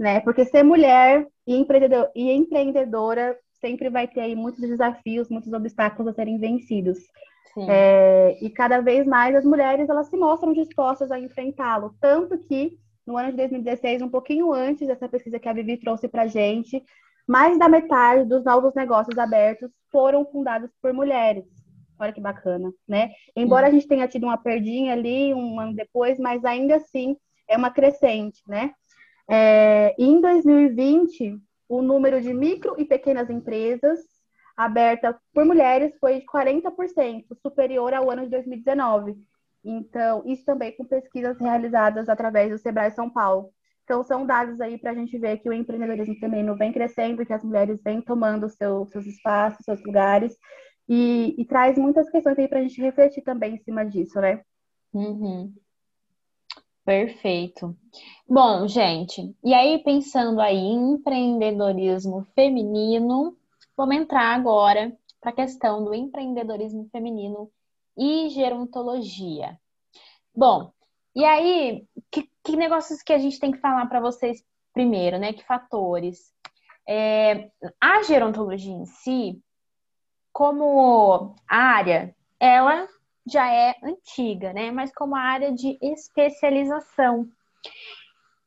né? 0.00 0.18
Porque 0.20 0.46
ser 0.46 0.62
mulher 0.62 1.26
e, 1.46 1.54
empreendedor, 1.54 2.10
e 2.16 2.30
empreendedora 2.32 3.36
sempre 3.60 3.90
vai 3.90 4.08
ter 4.08 4.20
aí 4.20 4.34
muitos 4.34 4.62
desafios, 4.62 5.28
muitos 5.28 5.52
obstáculos 5.52 6.10
a 6.10 6.14
serem 6.14 6.38
vencidos. 6.38 6.98
É, 7.68 8.38
e 8.40 8.48
cada 8.48 8.80
vez 8.80 9.06
mais 9.06 9.34
as 9.34 9.44
mulheres 9.44 9.88
elas 9.88 10.08
se 10.08 10.16
mostram 10.16 10.52
dispostas 10.52 11.10
a 11.10 11.18
enfrentá-lo, 11.18 11.94
tanto 12.00 12.38
que 12.38 12.78
no 13.06 13.16
ano 13.16 13.30
de 13.30 13.36
2016, 13.38 14.02
um 14.02 14.08
pouquinho 14.08 14.52
antes 14.52 14.86
dessa 14.86 15.08
pesquisa 15.08 15.38
que 15.38 15.48
a 15.48 15.52
Vivi 15.52 15.76
trouxe 15.76 16.06
para 16.06 16.28
gente, 16.28 16.82
mais 17.26 17.58
da 17.58 17.68
metade 17.68 18.24
dos 18.24 18.44
novos 18.44 18.74
negócios 18.74 19.18
abertos 19.18 19.70
foram 19.90 20.24
fundados 20.24 20.70
por 20.80 20.92
mulheres. 20.92 21.44
Olha 21.98 22.12
que 22.12 22.20
bacana, 22.20 22.72
né? 22.88 23.10
Embora 23.36 23.66
a 23.66 23.70
gente 23.70 23.86
tenha 23.86 24.08
tido 24.08 24.24
uma 24.24 24.38
perdinha 24.38 24.92
ali 24.92 25.34
um 25.34 25.60
ano 25.60 25.74
depois, 25.74 26.18
mas 26.18 26.44
ainda 26.44 26.76
assim 26.76 27.16
é 27.48 27.56
uma 27.56 27.70
crescente, 27.70 28.42
né? 28.46 28.72
É, 29.28 29.94
em 29.98 30.20
2020, 30.20 31.38
o 31.68 31.82
número 31.82 32.20
de 32.20 32.32
micro 32.32 32.74
e 32.78 32.84
pequenas 32.84 33.28
empresas 33.28 34.00
abertas 34.56 35.16
por 35.32 35.44
mulheres 35.44 35.92
foi 35.98 36.20
de 36.20 36.26
40%, 36.26 37.24
superior 37.42 37.94
ao 37.94 38.10
ano 38.10 38.24
de 38.24 38.30
2019. 38.30 39.16
Então, 39.64 40.22
isso 40.24 40.44
também 40.44 40.76
com 40.76 40.84
pesquisas 40.84 41.38
realizadas 41.38 42.08
através 42.08 42.50
do 42.50 42.58
Sebrae 42.58 42.90
São 42.90 43.10
Paulo. 43.10 43.50
Então, 43.84 44.04
são 44.04 44.24
dados 44.24 44.60
aí 44.60 44.78
para 44.78 44.92
a 44.92 44.94
gente 44.94 45.18
ver 45.18 45.38
que 45.38 45.48
o 45.48 45.52
empreendedorismo 45.52 46.14
feminino 46.16 46.54
vem 46.56 46.72
crescendo, 46.72 47.26
que 47.26 47.32
as 47.32 47.42
mulheres 47.42 47.80
vêm 47.82 48.00
tomando 48.00 48.48
seu, 48.48 48.86
seus 48.86 49.04
espaços, 49.06 49.64
seus 49.64 49.82
lugares, 49.84 50.36
e, 50.88 51.34
e 51.36 51.44
traz 51.44 51.76
muitas 51.76 52.08
questões 52.08 52.38
aí 52.38 52.48
para 52.48 52.60
a 52.60 52.62
gente 52.62 52.80
refletir 52.80 53.22
também 53.22 53.54
em 53.54 53.58
cima 53.58 53.84
disso, 53.84 54.20
né? 54.20 54.42
Uhum. 54.92 55.52
Perfeito. 56.84 57.76
Bom, 58.28 58.66
gente, 58.66 59.34
e 59.44 59.54
aí 59.54 59.82
pensando 59.84 60.40
aí 60.40 60.56
em 60.56 60.94
empreendedorismo 60.94 62.26
feminino, 62.34 63.36
vamos 63.80 63.96
entrar 63.96 64.34
agora 64.34 64.94
para 65.22 65.30
a 65.30 65.34
questão 65.34 65.82
do 65.82 65.94
empreendedorismo 65.94 66.86
feminino 66.92 67.50
e 67.96 68.28
gerontologia. 68.28 69.58
Bom, 70.34 70.70
e 71.16 71.24
aí, 71.24 71.86
que, 72.10 72.30
que 72.44 72.56
negócios 72.56 73.02
que 73.02 73.10
a 73.10 73.16
gente 73.16 73.40
tem 73.40 73.50
que 73.50 73.58
falar 73.58 73.86
para 73.86 73.98
vocês 73.98 74.44
primeiro, 74.74 75.18
né? 75.18 75.32
Que 75.32 75.42
fatores? 75.46 76.30
É, 76.86 77.50
a 77.80 78.02
gerontologia 78.02 78.70
em 78.70 78.84
si, 78.84 79.42
como 80.30 81.34
área, 81.48 82.14
ela 82.38 82.86
já 83.26 83.50
é 83.50 83.76
antiga, 83.82 84.52
né? 84.52 84.70
Mas 84.70 84.92
como 84.92 85.16
área 85.16 85.52
de 85.52 85.78
especialização. 85.80 87.26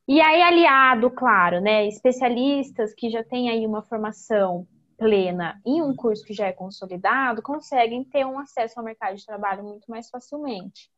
E 0.07 0.21
aí, 0.21 0.43
aliado, 0.43 1.09
claro, 1.09 1.59
né? 1.59 1.87
Especialistas 1.87 2.93
que 2.93 3.09
já 3.09 3.23
têm 3.23 3.49
aí 3.49 3.65
uma 3.65 3.81
formação 3.81 4.67
plena 5.03 5.59
em 5.65 5.81
um 5.81 5.93
curso 5.93 6.23
que 6.23 6.33
já 6.33 6.47
é 6.47 6.53
consolidado, 6.53 7.41
conseguem 7.41 8.05
ter 8.05 8.25
um 8.25 8.39
acesso 8.39 8.79
ao 8.79 8.85
mercado 8.85 9.17
de 9.17 9.25
trabalho 9.25 9.61
muito 9.61 9.91
mais 9.91 10.09
facilmente. 10.09 10.89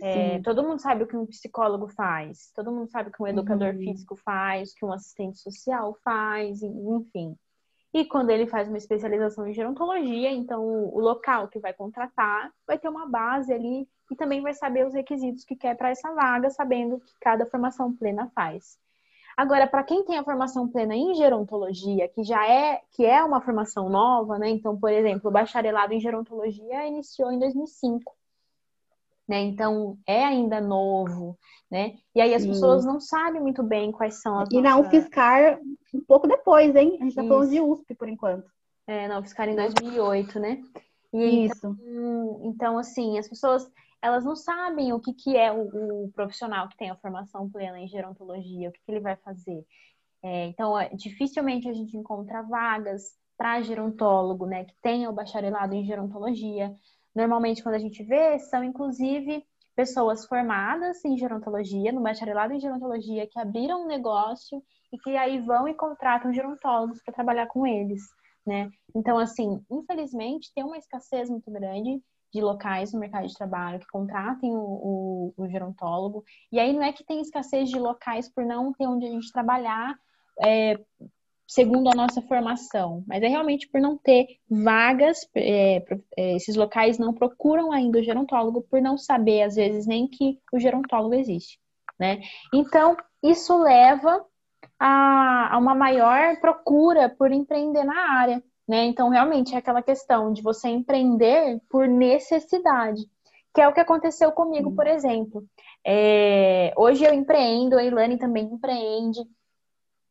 É, 0.00 0.40
todo 0.40 0.62
mundo 0.62 0.80
sabe 0.80 1.02
o 1.02 1.06
que 1.06 1.16
um 1.16 1.26
psicólogo 1.26 1.88
faz, 1.88 2.50
todo 2.54 2.72
mundo 2.72 2.88
sabe 2.88 3.10
o 3.10 3.12
que 3.12 3.22
um 3.22 3.26
educador 3.26 3.74
uhum. 3.74 3.80
físico 3.80 4.16
faz, 4.16 4.70
o 4.70 4.74
que 4.76 4.84
um 4.86 4.92
assistente 4.92 5.38
social 5.38 5.94
faz, 6.02 6.62
enfim. 6.62 7.36
E 7.92 8.06
quando 8.06 8.30
ele 8.30 8.46
faz 8.46 8.68
uma 8.68 8.78
especialização 8.78 9.46
em 9.46 9.52
gerontologia, 9.52 10.30
então 10.30 10.64
o 10.64 11.00
local 11.00 11.48
que 11.48 11.58
vai 11.58 11.74
contratar 11.74 12.50
vai 12.66 12.78
ter 12.78 12.88
uma 12.88 13.06
base 13.06 13.52
ali 13.52 13.86
e 14.10 14.16
também 14.16 14.40
vai 14.40 14.54
saber 14.54 14.86
os 14.86 14.94
requisitos 14.94 15.44
que 15.44 15.56
quer 15.56 15.76
para 15.76 15.90
essa 15.90 16.14
vaga, 16.14 16.48
sabendo 16.48 16.96
o 16.96 17.00
que 17.00 17.12
cada 17.20 17.44
formação 17.44 17.94
plena 17.94 18.30
faz. 18.34 18.78
Agora, 19.38 19.68
para 19.68 19.84
quem 19.84 20.04
tem 20.04 20.18
a 20.18 20.24
formação 20.24 20.66
plena 20.66 20.96
em 20.96 21.14
gerontologia, 21.14 22.08
que 22.08 22.24
já 22.24 22.44
é 22.44 22.80
que 22.90 23.06
é 23.06 23.22
uma 23.22 23.40
formação 23.40 23.88
nova, 23.88 24.36
né? 24.36 24.48
Então, 24.48 24.76
por 24.76 24.90
exemplo, 24.90 25.30
o 25.30 25.32
bacharelado 25.32 25.94
em 25.94 26.00
gerontologia 26.00 26.88
iniciou 26.88 27.30
em 27.30 27.38
2005 27.38 28.18
né? 29.28 29.42
Então 29.42 29.98
é 30.06 30.24
ainda 30.24 30.60
novo, 30.60 31.38
né? 31.70 31.96
E 32.14 32.20
aí 32.20 32.34
as 32.34 32.42
Sim. 32.42 32.48
pessoas 32.48 32.84
não 32.84 32.98
sabem 32.98 33.40
muito 33.40 33.62
bem 33.62 33.92
quais 33.92 34.22
são 34.22 34.40
as. 34.40 34.48
E 34.50 34.60
nossas... 34.60 34.92
na 34.92 34.98
UFSCar 34.98 35.60
um 35.94 36.00
pouco 36.00 36.26
depois, 36.26 36.74
hein? 36.74 36.96
A 37.00 37.04
gente 37.04 37.14
tá 37.14 37.22
falando 37.22 37.50
de 37.50 37.60
USP 37.60 37.94
por 37.94 38.08
enquanto. 38.08 38.50
É, 38.86 39.06
na 39.06 39.18
UFSCar 39.18 39.48
em 39.48 39.54
2008, 39.54 40.40
né? 40.40 40.62
E 41.12 41.44
Isso. 41.46 41.76
Então, 41.82 42.40
então, 42.44 42.78
assim, 42.78 43.18
as 43.18 43.28
pessoas 43.28 43.70
elas 44.00 44.24
não 44.24 44.36
sabem 44.36 44.92
o 44.92 45.00
que, 45.00 45.12
que 45.12 45.36
é 45.36 45.52
o, 45.52 46.04
o 46.04 46.12
profissional 46.12 46.68
que 46.68 46.76
tem 46.76 46.90
a 46.90 46.96
formação 46.96 47.50
plena 47.50 47.78
em 47.78 47.88
gerontologia, 47.88 48.68
o 48.68 48.72
que, 48.72 48.80
que 48.84 48.90
ele 48.92 49.00
vai 49.00 49.16
fazer. 49.16 49.64
É, 50.22 50.46
então, 50.46 50.78
é, 50.78 50.88
dificilmente 50.90 51.68
a 51.68 51.72
gente 51.72 51.96
encontra 51.96 52.42
vagas 52.42 53.12
para 53.36 53.62
gerontólogo, 53.62 54.46
né, 54.46 54.64
que 54.64 54.74
tenha 54.82 55.08
o 55.08 55.12
bacharelado 55.12 55.74
em 55.74 55.84
gerontologia. 55.84 56.74
Normalmente, 57.14 57.62
quando 57.62 57.76
a 57.76 57.80
gente 57.80 58.02
vê, 58.02 58.38
são 58.38 58.64
inclusive 58.64 59.44
pessoas 59.76 60.26
formadas 60.26 61.04
em 61.04 61.16
gerontologia, 61.16 61.92
no 61.92 62.00
bacharelado 62.00 62.52
em 62.52 62.60
gerontologia, 62.60 63.28
que 63.28 63.38
abriram 63.38 63.84
um 63.84 63.86
negócio 63.86 64.60
e 64.92 64.98
que 64.98 65.16
aí 65.16 65.38
vão 65.38 65.68
e 65.68 65.74
contratam 65.74 66.32
gerontólogos 66.32 67.00
para 67.02 67.14
trabalhar 67.14 67.46
com 67.46 67.64
eles, 67.64 68.02
né? 68.44 68.70
Então, 68.94 69.18
assim, 69.18 69.64
infelizmente, 69.70 70.52
tem 70.52 70.64
uma 70.64 70.78
escassez 70.78 71.30
muito 71.30 71.48
grande 71.50 72.02
de 72.32 72.40
locais 72.40 72.92
no 72.92 73.00
mercado 73.00 73.26
de 73.26 73.34
trabalho 73.34 73.80
que 73.80 73.86
contratem 73.86 74.50
o, 74.54 74.60
o, 74.60 75.34
o 75.36 75.48
gerontólogo. 75.48 76.24
E 76.52 76.58
aí 76.58 76.72
não 76.72 76.82
é 76.82 76.92
que 76.92 77.04
tem 77.04 77.20
escassez 77.20 77.70
de 77.70 77.78
locais 77.78 78.28
por 78.28 78.44
não 78.44 78.72
ter 78.72 78.86
onde 78.86 79.06
a 79.06 79.10
gente 79.10 79.32
trabalhar 79.32 79.98
é, 80.44 80.78
segundo 81.48 81.90
a 81.90 81.94
nossa 81.94 82.20
formação, 82.20 83.02
mas 83.06 83.22
é 83.22 83.28
realmente 83.28 83.66
por 83.68 83.80
não 83.80 83.96
ter 83.96 84.26
vagas, 84.50 85.26
é, 85.34 85.82
é, 86.16 86.36
esses 86.36 86.54
locais 86.54 86.98
não 86.98 87.14
procuram 87.14 87.72
ainda 87.72 87.98
o 87.98 88.02
gerontólogo 88.02 88.60
por 88.70 88.82
não 88.82 88.98
saber, 88.98 89.42
às 89.42 89.56
vezes, 89.56 89.86
nem 89.86 90.06
que 90.06 90.38
o 90.52 90.60
gerontólogo 90.60 91.14
existe, 91.14 91.58
né? 91.98 92.20
Então, 92.52 92.94
isso 93.22 93.56
leva 93.62 94.22
a, 94.78 95.54
a 95.54 95.58
uma 95.58 95.74
maior 95.74 96.38
procura 96.38 97.08
por 97.08 97.32
empreender 97.32 97.82
na 97.82 98.12
área, 98.12 98.42
né? 98.68 98.84
Então, 98.84 99.08
realmente, 99.08 99.54
é 99.54 99.58
aquela 99.58 99.82
questão 99.82 100.32
de 100.32 100.42
você 100.42 100.68
empreender 100.68 101.60
por 101.70 101.88
necessidade, 101.88 103.02
que 103.54 103.60
é 103.60 103.66
o 103.68 103.72
que 103.72 103.80
aconteceu 103.80 104.30
comigo, 104.32 104.74
por 104.74 104.86
exemplo. 104.86 105.44
É, 105.86 106.74
hoje 106.76 107.04
eu 107.04 107.14
empreendo, 107.14 107.78
a 107.78 107.82
Ilane 107.82 108.18
também 108.18 108.44
empreende, 108.44 109.20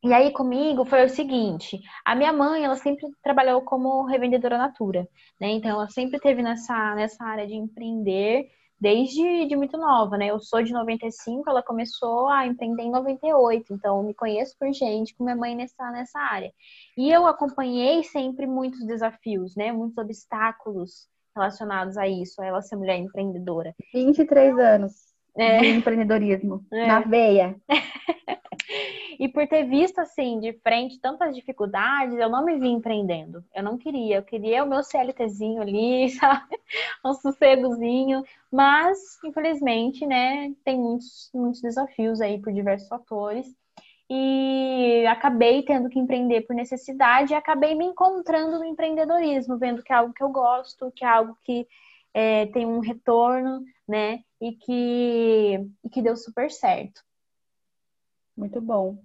e 0.04 0.14
aí 0.14 0.32
comigo 0.32 0.86
foi 0.86 1.06
o 1.06 1.10
seguinte, 1.10 1.80
a 2.06 2.16
minha 2.16 2.32
mãe, 2.32 2.64
ela 2.64 2.76
sempre 2.76 3.08
trabalhou 3.22 3.62
como 3.62 4.06
revendedora 4.06 4.58
natura, 4.58 5.08
né? 5.40 5.50
Então 5.50 5.72
ela 5.72 5.90
sempre 5.90 6.20
teve 6.20 6.42
nessa, 6.42 6.96
nessa 6.96 7.24
área 7.24 7.48
de 7.48 7.56
empreender 7.56 8.48
desde 8.80 9.46
de 9.46 9.56
muito 9.56 9.78
nova, 9.78 10.18
né? 10.18 10.28
Eu 10.28 10.40
sou 10.40 10.62
de 10.62 10.72
95, 10.72 11.50
ela 11.50 11.64
começou 11.64 12.28
a 12.28 12.46
empreender 12.46 12.84
em 12.84 12.92
98, 12.92 13.74
então 13.74 14.04
me 14.04 14.14
conheço 14.14 14.56
por 14.60 14.72
gente 14.72 15.16
com 15.16 15.24
minha 15.24 15.36
mãe 15.36 15.56
nessa, 15.56 15.92
nessa 15.92 16.20
área. 16.20 16.52
E 16.98 17.12
eu 17.12 17.26
acompanhei 17.26 18.04
sempre 18.04 18.46
muitos 18.46 18.86
desafios, 18.86 19.56
né? 19.56 19.72
Muitos 19.72 19.98
obstáculos 19.98 21.08
relacionados 21.36 21.98
a 21.98 22.08
isso, 22.08 22.42
a 22.42 22.46
ela 22.46 22.62
ser 22.62 22.76
mulher 22.76 22.98
empreendedora. 22.98 23.76
23 23.94 24.58
anos 24.58 24.94
é. 25.38 25.60
de 25.60 25.68
empreendedorismo, 25.68 26.66
é. 26.72 26.88
na 26.88 27.02
veia. 27.02 27.56
E 29.20 29.28
por 29.28 29.48
ter 29.48 29.64
visto 29.66 30.00
assim 30.00 30.40
de 30.40 30.54
frente 30.54 31.00
tantas 31.00 31.36
dificuldades, 31.36 32.18
eu 32.18 32.30
não 32.30 32.46
me 32.46 32.60
vi 32.60 32.68
empreendendo. 32.68 33.44
Eu 33.54 33.64
não 33.64 33.78
queria, 33.78 34.18
eu 34.18 34.24
queria 34.24 34.64
o 34.64 34.68
meu 34.68 34.84
CLTzinho 34.84 35.62
ali, 35.62 36.10
sabe? 36.20 36.60
Um 37.04 37.14
sossegozinho, 37.14 38.24
mas 38.52 39.18
infelizmente, 39.24 40.06
né, 40.06 40.54
tem 40.64 40.78
muitos 40.78 41.30
muitos 41.34 41.62
desafios 41.62 42.22
aí 42.22 42.40
por 42.40 42.54
diversos 42.54 42.88
fatores. 42.88 43.48
E 44.10 45.06
acabei 45.08 45.64
tendo 45.64 45.90
que 45.90 46.00
empreender 46.00 46.42
por 46.42 46.56
necessidade 46.56 47.34
e 47.34 47.36
acabei 47.36 47.76
me 47.76 47.86
encontrando 47.86 48.58
no 48.58 48.64
empreendedorismo, 48.64 49.58
vendo 49.58 49.84
que 49.84 49.92
é 49.92 49.96
algo 49.98 50.14
que 50.14 50.24
eu 50.24 50.30
gosto, 50.30 50.92
que 50.96 51.04
é 51.04 51.08
algo 51.08 51.38
que 51.44 51.68
é, 52.14 52.46
tem 52.48 52.66
um 52.66 52.80
retorno, 52.80 53.64
né? 53.88 54.22
E 54.40 54.54
que, 54.54 55.60
e 55.84 55.90
que 55.90 56.02
deu 56.02 56.16
super 56.16 56.50
certo. 56.50 57.02
Muito 58.38 58.62
bom. 58.62 59.00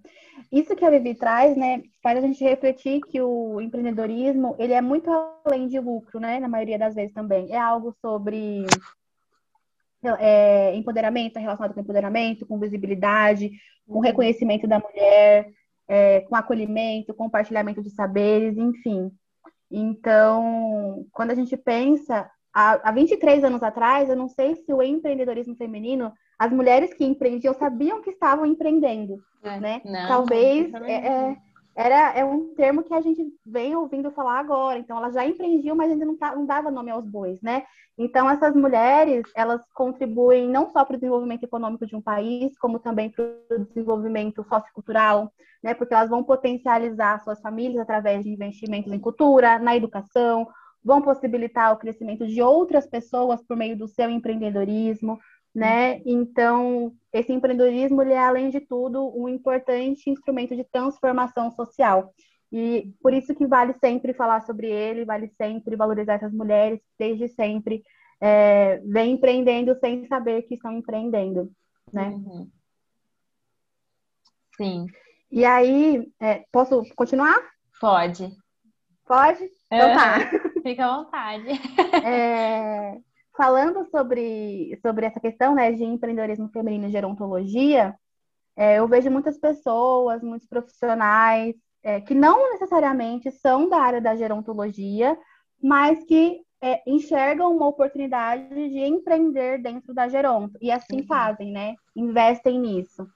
Isso 0.53 0.77
que 0.77 0.85
a 0.85 0.91
Vivi 0.91 1.15
traz, 1.15 1.57
né, 1.57 1.83
faz 2.03 2.19
a 2.19 2.21
gente 2.21 2.45
refletir 2.45 3.01
que 3.01 3.19
o 3.23 3.61
empreendedorismo, 3.63 4.55
ele 4.59 4.75
é 4.75 4.83
muito 4.83 5.11
além 5.43 5.67
de 5.67 5.81
lucro, 5.81 6.21
né, 6.21 6.39
na 6.39 6.49
maioria 6.49 6.79
das 6.79 6.95
vezes 6.95 7.15
também. 7.15 7.51
É 7.51 7.59
algo 7.59 7.97
sobre 8.03 8.79
é, 10.19 10.75
empoderamento, 10.77 11.39
relacionado 11.39 11.73
com 11.73 11.81
empoderamento, 11.81 12.47
com 12.47 12.59
visibilidade, 12.59 13.51
com 13.89 13.95
uhum. 13.95 14.01
reconhecimento 14.01 14.67
da 14.69 14.79
mulher, 14.79 15.51
é, 15.89 16.21
com 16.21 16.37
acolhimento, 16.37 17.15
compartilhamento 17.15 17.83
de 17.83 17.89
saberes, 17.91 18.59
enfim. 18.59 19.11
Então, 19.71 21.07
quando 21.11 21.31
a 21.31 21.35
gente 21.35 21.57
pensa, 21.57 22.31
há, 22.53 22.89
há 22.89 22.93
23 22.93 23.45
anos 23.45 23.63
atrás, 23.63 24.09
eu 24.09 24.17
não 24.17 24.29
sei 24.29 24.57
se 24.57 24.73
o 24.73 24.83
empreendedorismo 24.83 25.57
feminino 25.57 26.13
as 26.39 26.51
mulheres 26.51 26.93
que 26.93 27.05
empreendiam 27.05 27.55
sabiam 27.55 28.03
que 28.03 28.11
estavam 28.11 28.45
empreendendo, 28.45 29.23
é, 29.45 29.61
né? 29.61 29.81
Não, 29.85 30.09
Talvez 30.09 30.75
é, 30.75 30.93
é, 30.93 31.37
era 31.75 32.13
é 32.19 32.25
um 32.25 32.55
termo 32.55 32.83
que 32.83 32.93
a 32.93 33.01
gente 33.01 33.25
vem 33.47 33.77
ouvindo 33.77 34.11
falar 34.11 34.41
agora. 34.41 34.79
Então 34.79 34.97
elas 34.97 35.15
já 35.15 35.25
empreendiam, 35.25 35.77
mas 35.77 35.91
ainda 35.91 36.05
não, 36.05 36.17
tá, 36.17 36.35
não 36.35 36.45
dava 36.45 36.71
nome 36.71 36.91
aos 36.91 37.07
bois, 37.07 37.41
né? 37.41 37.63
Então 37.97 38.29
essas 38.29 38.57
mulheres 38.57 39.23
elas 39.37 39.63
contribuem 39.73 40.49
não 40.49 40.69
só 40.71 40.85
para 40.85 40.97
o 40.97 40.99
desenvolvimento 40.99 41.45
econômico 41.45 41.87
de 41.87 41.95
um 41.95 42.03
país, 42.03 42.59
como 42.59 42.79
também 42.79 43.11
para 43.11 43.25
o 43.25 43.65
desenvolvimento 43.67 44.45
sociocultural, 44.45 45.33
né? 45.63 45.75
Porque 45.75 45.95
elas 45.95 46.11
vão 46.11 46.25
potencializar 46.25 47.21
suas 47.21 47.41
famílias 47.41 47.81
através 47.81 48.25
de 48.25 48.31
investimentos 48.31 48.93
em 48.93 48.99
cultura, 48.99 49.59
na 49.59 49.77
educação, 49.77 50.49
vão 50.85 51.01
possibilitar 51.01 51.73
o 51.73 51.79
crescimento 51.79 52.27
de 52.27 52.43
outras 52.43 52.87
pessoas 52.87 53.43
por 53.43 53.57
meio 53.57 53.77
do 53.77 53.87
seu 53.87 54.11
empreendedorismo, 54.11 55.19
né? 55.55 56.01
Então, 56.05 56.93
esse 57.13 57.33
empreendedorismo 57.33 58.03
ele 58.03 58.13
é, 58.13 58.19
além 58.19 58.51
de 58.51 58.61
tudo, 58.61 59.13
um 59.17 59.29
importante 59.29 60.11
instrumento 60.11 60.57
de 60.57 60.65
transformação 60.65 61.51
social. 61.51 62.13
E 62.51 62.93
por 63.01 63.15
isso 63.15 63.35
que 63.35 63.47
vale 63.47 63.75
sempre 63.75 64.13
falar 64.13 64.43
sobre 64.43 64.69
ele, 64.69 65.05
vale 65.05 65.29
sempre 65.37 65.77
valorizar 65.77 66.15
essas 66.15 66.33
mulheres, 66.33 66.81
desde 66.99 67.29
sempre 67.29 67.83
é, 68.21 68.79
vem 68.85 69.15
empreendendo 69.15 69.77
sem 69.81 70.07
saber 70.07 70.43
que 70.43 70.55
estão 70.55 70.73
empreendendo, 70.73 71.51
né? 71.93 72.09
Uhum. 72.09 72.51
Sim. 74.57 74.87
E 75.31 75.45
aí, 75.45 76.09
é, 76.21 76.45
posso 76.53 76.83
continuar? 76.95 77.37
Pode. 77.81 78.31
Pode? 79.05 79.43
Então 79.71 79.95
tá. 79.95 80.19
Fica 80.63 80.87
à 80.87 80.97
vontade. 80.97 81.49
É, 82.05 82.99
falando 83.37 83.85
sobre, 83.91 84.79
sobre 84.81 85.07
essa 85.07 85.21
questão 85.21 85.55
né, 85.55 85.73
de 85.73 85.85
empreendedorismo 85.85 86.49
feminino 86.51 86.89
e 86.89 86.91
gerontologia, 86.91 87.95
é, 88.57 88.79
eu 88.79 88.87
vejo 88.87 89.11
muitas 89.11 89.39
pessoas, 89.39 90.23
muitos 90.23 90.47
profissionais 90.47 91.55
é, 91.83 92.01
que 92.01 92.15
não 92.15 92.53
necessariamente 92.53 93.31
são 93.31 93.69
da 93.69 93.79
área 93.79 94.01
da 94.01 94.15
gerontologia, 94.15 95.19
mas 95.61 96.05
que 96.05 96.41
é, 96.63 96.81
enxergam 96.87 97.57
uma 97.57 97.67
oportunidade 97.67 98.49
de 98.49 98.79
empreender 98.79 99.61
dentro 99.61 99.93
da 99.93 100.09
Geronto 100.09 100.57
e 100.61 100.71
assim 100.71 101.01
uhum. 101.01 101.07
fazem, 101.07 101.51
né? 101.51 101.75
Investem 101.97 102.59
nisso. 102.61 103.07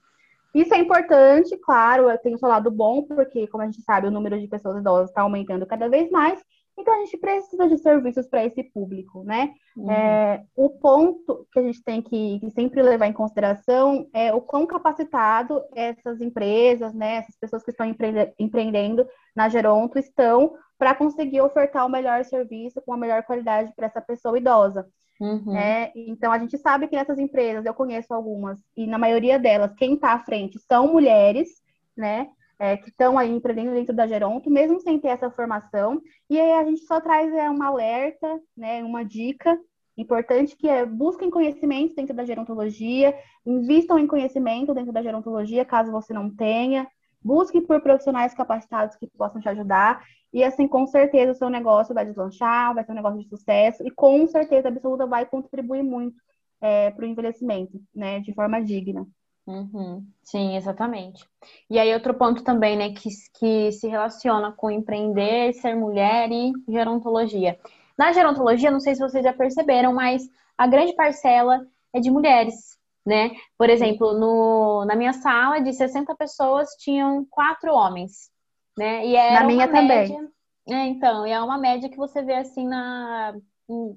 Isso 0.53 0.75
é 0.75 0.79
importante, 0.79 1.57
claro, 1.59 2.11
eu 2.11 2.19
tenho 2.19 2.39
falado 2.39 2.71
bom, 2.71 3.03
porque, 3.03 3.47
como 3.47 3.63
a 3.63 3.67
gente 3.67 3.83
sabe, 3.83 4.09
o 4.09 4.11
número 4.11 4.41
de 4.41 4.49
pessoas 4.49 4.79
idosas 4.79 5.11
está 5.11 5.21
aumentando 5.21 5.67
cada 5.67 5.89
vez 5.89 6.11
mais, 6.11 6.43
então 6.79 6.95
a 6.95 6.99
gente 6.99 7.17
precisa 7.17 7.67
de 7.69 7.79
serviços 7.79 8.27
para 8.27 8.45
esse 8.45 8.62
público, 8.62 9.25
né? 9.25 9.55
Uhum. 9.77 9.91
É, 9.91 10.45
o 10.55 10.69
ponto 10.71 11.47
que 11.53 11.59
a 11.59 11.62
gente 11.62 11.83
tem 11.83 12.03
que, 12.03 12.39
que, 12.41 12.51
sempre 12.51 12.83
levar 12.83 13.07
em 13.07 13.12
consideração 13.12 14.09
é 14.12 14.33
o 14.33 14.41
quão 14.41 14.67
capacitado 14.67 15.62
essas 15.75 16.21
empresas, 16.21 16.93
né, 16.93 17.17
essas 17.17 17.37
pessoas 17.37 17.62
que 17.62 17.71
estão 17.71 17.87
empreende, 17.87 18.33
empreendendo 18.39 19.07
na 19.35 19.49
Geronto 19.49 19.99
estão 19.99 20.55
para 20.79 20.95
conseguir 20.95 21.41
ofertar 21.41 21.87
o 21.87 21.91
melhor 21.91 22.25
serviço 22.25 22.83
com 22.83 22.93
a 22.93 22.99
melhor 22.99 23.23
qualidade 23.23 23.73
para 23.75 23.87
essa 23.87 24.01
pessoa 24.01 24.37
idosa. 24.37 24.87
Uhum. 25.19 25.57
É, 25.57 25.93
então 25.97 26.31
a 26.31 26.39
gente 26.39 26.59
sabe 26.59 26.89
que 26.89 26.97
nessas 26.97 27.19
empresas, 27.19 27.65
eu 27.65 27.73
conheço 27.73 28.12
algumas, 28.12 28.59
e 28.77 28.87
na 28.87 28.99
maioria 28.99 29.39
delas, 29.39 29.75
quem 29.75 29.95
está 29.95 30.12
à 30.12 30.19
frente 30.19 30.59
são 30.69 30.93
mulheres, 30.93 31.49
né? 31.97 32.29
É, 32.59 32.77
que 32.77 32.88
estão 32.88 33.19
aí 33.19 33.31
empreendendo 33.31 33.75
dentro 33.75 33.95
da 33.95 34.07
Geronto, 34.07 34.51
mesmo 34.51 34.81
sem 34.81 34.99
ter 34.99 35.09
essa 35.09 35.31
formação. 35.31 36.01
E 36.29 36.40
aí 36.40 36.53
a 36.53 36.64
gente 36.64 36.83
só 36.87 37.01
traz 37.01 37.33
é, 37.33 37.49
uma 37.51 37.66
alerta, 37.66 38.40
né, 38.57 38.83
uma 38.83 39.05
dica 39.05 39.59
importante 39.97 40.57
que 40.57 40.69
é 40.69 40.85
busquem 40.85 41.31
conhecimento 41.31 41.95
dentro 41.95 42.14
da 42.14 42.25
gerontologia, 42.25 43.19
invistam 43.47 43.99
em 43.99 44.07
conhecimento 44.07 44.75
dentro 44.75 44.92
da 44.92 45.03
gerontologia, 45.03 45.64
caso 45.64 45.90
você 45.90 46.12
não 46.12 46.29
tenha, 46.29 46.87
busque 47.23 47.61
por 47.61 47.81
profissionais 47.81 48.35
capacitados 48.35 48.97
que 48.97 49.07
possam 49.07 49.40
te 49.40 49.49
ajudar, 49.49 50.05
e 50.33 50.45
assim, 50.45 50.69
com 50.69 50.87
certeza, 50.87 51.33
o 51.33 51.35
seu 51.35 51.49
negócio 51.49 51.95
vai 51.95 52.05
deslanchar, 52.05 52.75
vai 52.75 52.85
ser 52.85 52.92
um 52.92 52.97
negócio 52.97 53.19
de 53.19 53.29
sucesso, 53.29 53.83
e 53.87 53.90
com 53.90 54.27
certeza 54.27 54.69
absoluta 54.69 55.07
vai 55.07 55.25
contribuir 55.25 55.83
muito 55.83 56.21
é, 56.61 56.90
para 56.90 57.05
o 57.05 57.09
envelhecimento, 57.09 57.81
né, 57.95 58.21
de 58.21 58.35
forma 58.35 58.62
digna. 58.62 59.07
Uhum. 59.47 60.05
Sim, 60.25 60.57
exatamente. 60.57 61.25
E 61.71 61.79
aí, 61.79 61.95
outro 61.95 62.15
ponto 62.15 62.43
também, 62.43 62.77
né, 62.77 62.93
que, 62.93 63.09
que 63.39 63.71
se 63.71 63.87
relaciona 63.87 64.51
com 64.51 64.71
empreender, 64.71 65.53
ser 65.55 65.77
mulher 65.77 66.31
e 66.33 66.53
gerontologia. 66.69 67.59
Na 67.97 68.13
gerontologia, 68.13 68.71
não 68.71 68.81
sei 68.81 68.95
se 68.95 69.01
vocês 69.01 69.23
já 69.23 69.33
perceberam, 69.33 69.95
mas 69.95 70.29
a 70.59 70.67
grande 70.67 70.95
parcela 70.95 71.65
é 71.93 72.01
de 72.01 72.11
mulheres, 72.11 72.77
né? 73.07 73.31
Por 73.57 73.71
exemplo, 73.71 74.19
no, 74.19 74.85
na 74.85 74.97
minha 74.97 75.13
sala, 75.13 75.61
de 75.61 75.73
60 75.73 76.15
pessoas, 76.17 76.71
tinham 76.79 77.25
quatro 77.31 77.73
homens, 77.73 78.31
né? 78.77 79.07
E 79.07 79.15
era 79.15 79.41
na 79.41 79.47
minha 79.47 79.67
média, 79.67 80.17
também. 80.17 80.31
É, 80.69 80.87
então, 80.89 81.25
e 81.25 81.31
é 81.31 81.41
uma 81.41 81.57
média 81.57 81.89
que 81.89 81.97
você 81.97 82.23
vê 82.23 82.35
assim 82.35 82.67
na. 82.67 83.35
Em, 83.69 83.97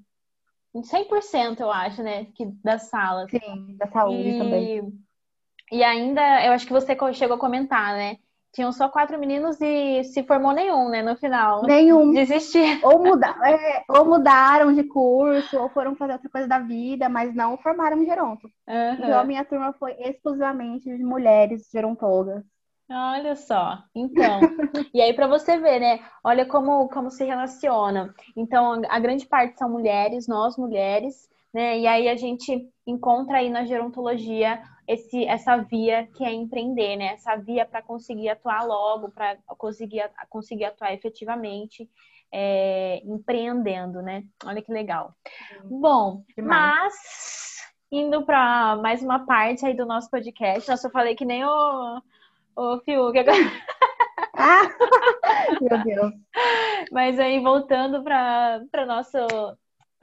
100%, 0.84 1.60
eu 1.60 1.72
acho, 1.72 2.04
né? 2.04 2.26
Que, 2.36 2.46
das 2.64 2.84
salas. 2.84 3.30
Sim, 3.32 3.76
da 3.78 3.88
saúde 3.88 4.30
e... 4.30 4.38
também. 4.38 5.09
E 5.72 5.84
ainda, 5.84 6.46
eu 6.46 6.54
acho 6.54 6.66
que 6.66 6.74
você 6.74 6.98
chegou 7.14 7.36
a 7.36 7.40
comentar, 7.40 7.94
né? 7.94 8.18
Tinham 8.52 8.72
só 8.72 8.90
quatro 8.90 9.20
meninos 9.20 9.62
e 9.62 10.04
se 10.06 10.24
formou 10.24 10.52
nenhum, 10.52 10.90
né, 10.90 11.04
no 11.04 11.16
final. 11.16 11.62
Nenhum. 11.64 12.12
Desistir. 12.12 12.80
Ou, 12.84 12.98
muda, 13.04 13.28
é, 13.46 13.84
ou 13.88 14.06
mudaram 14.06 14.74
de 14.74 14.84
curso, 14.84 15.60
ou 15.60 15.70
foram 15.70 15.96
fazer 15.96 16.14
outra 16.14 16.30
coisa 16.30 16.48
da 16.48 16.58
vida, 16.58 17.08
mas 17.08 17.36
não 17.36 17.58
formaram 17.58 18.04
geronto. 18.04 18.50
Uhum. 18.68 18.94
Então, 18.94 19.20
a 19.20 19.24
minha 19.24 19.46
turma 19.46 19.72
foi 19.74 19.92
exclusivamente 20.00 20.86
de 20.86 21.04
mulheres 21.04 21.70
gerontogas. 21.72 22.44
Olha 22.92 23.36
só. 23.36 23.78
Então, 23.94 24.40
e 24.92 25.00
aí 25.00 25.14
para 25.14 25.28
você 25.28 25.60
ver, 25.60 25.80
né? 25.80 26.00
Olha 26.24 26.44
como, 26.44 26.90
como 26.90 27.12
se 27.12 27.24
relaciona. 27.24 28.12
Então, 28.36 28.82
a 28.90 29.00
grande 29.00 29.28
parte 29.28 29.60
são 29.60 29.70
mulheres, 29.70 30.28
nós 30.28 30.58
mulheres, 30.58 31.30
né? 31.54 31.78
E 31.78 31.86
aí 31.86 32.10
a 32.10 32.16
gente 32.16 32.68
encontra 32.88 33.38
aí 33.38 33.50
na 33.50 33.64
gerontologia 33.64 34.60
esse, 34.90 35.24
essa 35.26 35.56
via 35.58 36.08
que 36.16 36.26
é 36.26 36.34
empreender, 36.34 36.98
né? 36.98 37.14
Essa 37.14 37.36
via 37.36 37.64
para 37.64 37.80
conseguir 37.80 38.28
atuar 38.28 38.66
logo, 38.66 39.12
para 39.12 39.38
conseguir, 39.50 40.02
conseguir 40.28 40.66
atuar 40.66 40.92
efetivamente, 40.92 41.88
é, 42.32 43.00
empreendendo, 43.06 44.02
né? 44.02 44.24
Olha 44.44 44.64
que 44.64 44.72
legal. 44.72 45.14
Bom, 45.64 46.24
mas 46.42 47.62
indo 47.92 48.24
para 48.24 48.78
mais 48.78 49.04
uma 49.04 49.28
parte 49.28 49.64
aí 49.64 49.76
do 49.76 49.86
nosso 49.86 50.10
podcast, 50.10 50.68
eu 50.72 50.92
falei 50.92 51.16
que 51.16 51.24
nem 51.24 51.46
o, 51.46 52.02
o 52.56 52.80
Fiuk 52.80 53.16
agora. 53.20 53.38
Ah, 54.36 54.62
meu 55.62 55.84
Deus. 55.84 56.14
Mas 56.92 57.20
aí, 57.20 57.40
voltando 57.40 58.02
para 58.04 58.64
o 58.74 58.86
nosso, 58.88 59.18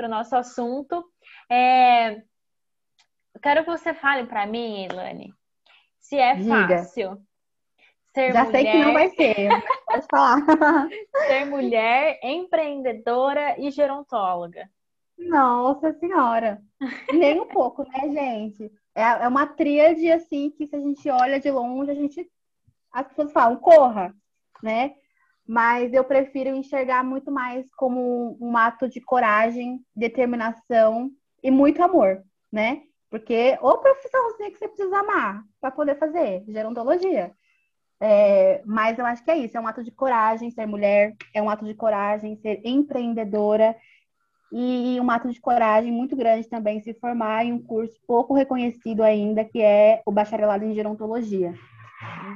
nosso 0.09 0.37
assunto, 0.37 1.05
é, 1.51 2.23
quero 3.47 3.63
que 3.63 3.71
você 3.71 3.95
fale 3.95 4.27
para 4.27 4.45
mim, 4.45 4.87
Ilane, 4.87 5.33
se 6.01 6.17
é 6.17 6.35
Diga. 6.35 6.67
fácil 6.67 7.23
ser 8.13 8.33
Já 8.33 8.45
mulher... 8.45 8.51
sei 8.51 8.73
que 8.73 8.85
não 8.85 8.93
vai 8.93 9.09
ser, 9.11 9.49
pode 9.87 10.07
falar. 10.11 10.39
ser 11.29 11.45
mulher, 11.45 12.19
empreendedora 12.25 13.55
e 13.61 13.71
gerontóloga. 13.71 14.69
Nossa 15.17 15.93
Senhora! 15.93 16.61
Nem 17.13 17.41
um 17.41 17.47
pouco, 17.47 17.85
né, 17.85 18.11
gente? 18.13 18.65
É, 18.93 19.03
é 19.03 19.29
uma 19.29 19.47
tríade, 19.47 20.11
assim, 20.11 20.51
que 20.51 20.67
se 20.67 20.75
a 20.75 20.81
gente 20.81 21.09
olha 21.09 21.39
de 21.39 21.51
longe, 21.51 21.93
a 21.93 21.95
gente... 21.95 22.29
As 22.91 23.07
pessoas 23.07 23.33
falam, 23.33 23.57
corra, 23.57 24.13
né? 24.61 24.95
Mas 25.47 25.93
eu 25.93 26.03
prefiro 26.03 26.51
enxergar 26.51 27.05
muito 27.05 27.31
mais 27.31 27.73
como 27.77 28.37
um 28.41 28.57
ato 28.57 28.89
de 28.89 29.01
coragem, 29.01 29.79
determinação 29.95 31.13
e 31.41 31.51
muito 31.51 31.81
amor, 31.81 32.25
né? 32.51 32.83
Porque 33.11 33.57
ou 33.61 33.79
profissãozinha 33.79 34.51
que 34.51 34.59
você 34.59 34.69
precisa 34.69 34.99
amar 34.99 35.43
para 35.61 35.71
poder 35.71 35.97
fazer, 35.99 36.45
gerontologia. 36.49 37.33
É, 38.01 38.63
mas 38.67 38.99
eu 38.99 39.07
acho 39.07 39.25
que 39.25 39.31
é 39.31 39.39
isso, 39.39 39.57
é 39.57 39.61
um 39.61 39.67
ato 39.67 39.83
de 39.83 39.91
coragem 39.91 40.51
ser 40.51 40.67
mulher, 40.67 41.15
é 41.33 41.41
um 41.41 41.49
ato 41.49 41.65
de 41.65 41.75
coragem 41.75 42.37
ser 42.37 42.61
empreendedora 42.63 43.75
e 44.53 44.99
um 45.01 45.11
ato 45.11 45.31
de 45.31 45.41
coragem 45.41 45.91
muito 45.91 46.15
grande 46.15 46.49
também 46.49 46.81
se 46.81 46.95
formar 46.95 47.45
em 47.45 47.53
um 47.53 47.63
curso 47.63 47.99
pouco 48.07 48.35
reconhecido 48.35 49.03
ainda, 49.03 49.45
que 49.45 49.61
é 49.61 50.03
o 50.05 50.13
bacharelado 50.13 50.65
em 50.65 50.75
gerontologia. 50.75 51.55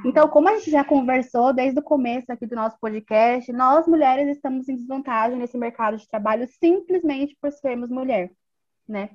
Então, 0.03 0.27
como 0.27 0.49
a 0.49 0.57
gente 0.57 0.71
já 0.71 0.83
conversou 0.83 1.53
desde 1.53 1.79
o 1.79 1.83
começo 1.83 2.31
aqui 2.31 2.47
do 2.47 2.55
nosso 2.55 2.77
podcast, 2.79 3.51
nós 3.53 3.87
mulheres 3.87 4.35
estamos 4.35 4.67
em 4.67 4.75
desvantagem 4.75 5.37
nesse 5.37 5.57
mercado 5.57 5.97
de 5.97 6.09
trabalho 6.09 6.47
simplesmente 6.47 7.37
por 7.39 7.51
sermos 7.51 7.89
mulher, 7.89 8.31
né? 8.87 9.11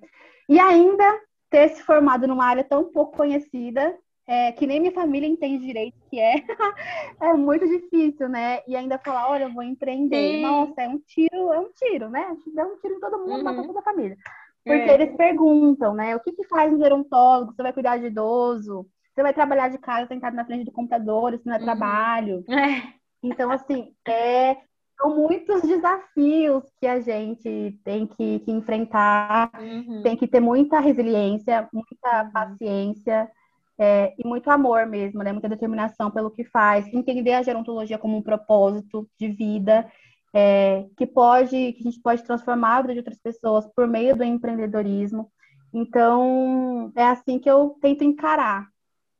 E 0.48 0.60
ainda 0.60 1.20
ter 1.50 1.70
se 1.70 1.82
formado 1.82 2.26
numa 2.26 2.44
área 2.44 2.64
tão 2.64 2.84
pouco 2.84 3.16
conhecida, 3.16 3.96
é, 4.26 4.50
que 4.52 4.66
nem 4.66 4.80
minha 4.80 4.92
família 4.92 5.28
entende 5.28 5.64
direito 5.64 5.96
que 6.10 6.18
é, 6.18 6.34
é 7.20 7.32
muito 7.34 7.66
difícil, 7.66 8.28
né? 8.28 8.60
E 8.66 8.74
ainda 8.74 8.98
falar, 8.98 9.30
olha, 9.30 9.44
eu 9.44 9.52
vou 9.52 9.62
empreender. 9.62 10.36
Sim. 10.36 10.42
Nossa, 10.42 10.82
é 10.82 10.88
um 10.88 10.98
tiro, 10.98 11.52
é 11.52 11.60
um 11.60 11.70
tiro, 11.72 12.10
né? 12.10 12.36
É 12.56 12.64
um 12.64 12.76
tiro 12.78 12.94
em 12.94 13.00
todo 13.00 13.18
mundo, 13.18 13.36
uhum. 13.36 13.44
mata 13.44 13.62
toda 13.62 13.78
a 13.78 13.84
família. 13.84 14.16
Porque 14.64 14.90
é. 14.90 14.94
eles 14.94 15.16
perguntam, 15.16 15.94
né? 15.94 16.16
O 16.16 16.20
que, 16.20 16.32
que 16.32 16.44
faz 16.48 16.72
um 16.72 16.78
gerontólogo? 16.78 17.52
Você 17.54 17.62
vai 17.62 17.72
cuidar 17.72 17.98
de 17.98 18.06
idoso? 18.06 18.84
Você 19.14 19.22
vai 19.22 19.32
trabalhar 19.32 19.68
de 19.68 19.78
casa 19.78 20.08
sentado 20.08 20.34
na 20.34 20.44
frente 20.44 20.64
do 20.64 20.72
computador? 20.72 21.32
Isso 21.32 21.46
não 21.46 21.54
é 21.54 21.58
uhum. 21.58 21.64
trabalho? 21.64 22.44
É. 22.50 22.96
Então, 23.22 23.50
assim, 23.50 23.94
é 24.06 24.56
são 24.98 25.14
muitos 25.14 25.62
desafios 25.62 26.64
que 26.80 26.86
a 26.86 27.00
gente 27.00 27.78
tem 27.84 28.06
que, 28.06 28.40
que 28.40 28.50
enfrentar, 28.50 29.50
uhum. 29.60 30.02
tem 30.02 30.16
que 30.16 30.26
ter 30.26 30.40
muita 30.40 30.80
resiliência, 30.80 31.68
muita 31.72 32.24
uhum. 32.24 32.30
paciência 32.30 33.30
é, 33.78 34.14
e 34.18 34.26
muito 34.26 34.50
amor 34.50 34.86
mesmo, 34.86 35.22
né? 35.22 35.32
Muita 35.32 35.48
determinação 35.48 36.10
pelo 36.10 36.30
que 36.30 36.44
faz, 36.44 36.86
entender 36.92 37.34
a 37.34 37.42
gerontologia 37.42 37.98
como 37.98 38.16
um 38.16 38.22
propósito 38.22 39.08
de 39.18 39.28
vida. 39.28 39.86
é, 40.34 40.86
que 40.98 41.06
pode, 41.06 41.72
que 41.72 41.80
a 41.80 41.82
gente 41.82 42.00
pode 42.00 42.22
transformar 42.22 42.76
a 42.76 42.82
vida 42.82 42.92
de 42.92 42.98
outras 42.98 43.18
pessoas 43.18 43.66
por 43.74 43.86
meio 43.86 44.14
do 44.14 44.22
empreendedorismo. 44.22 45.30
Então, 45.72 46.92
é 46.94 47.04
assim 47.04 47.38
que 47.38 47.50
eu 47.50 47.76
tento 47.80 48.04
encarar 48.04 48.68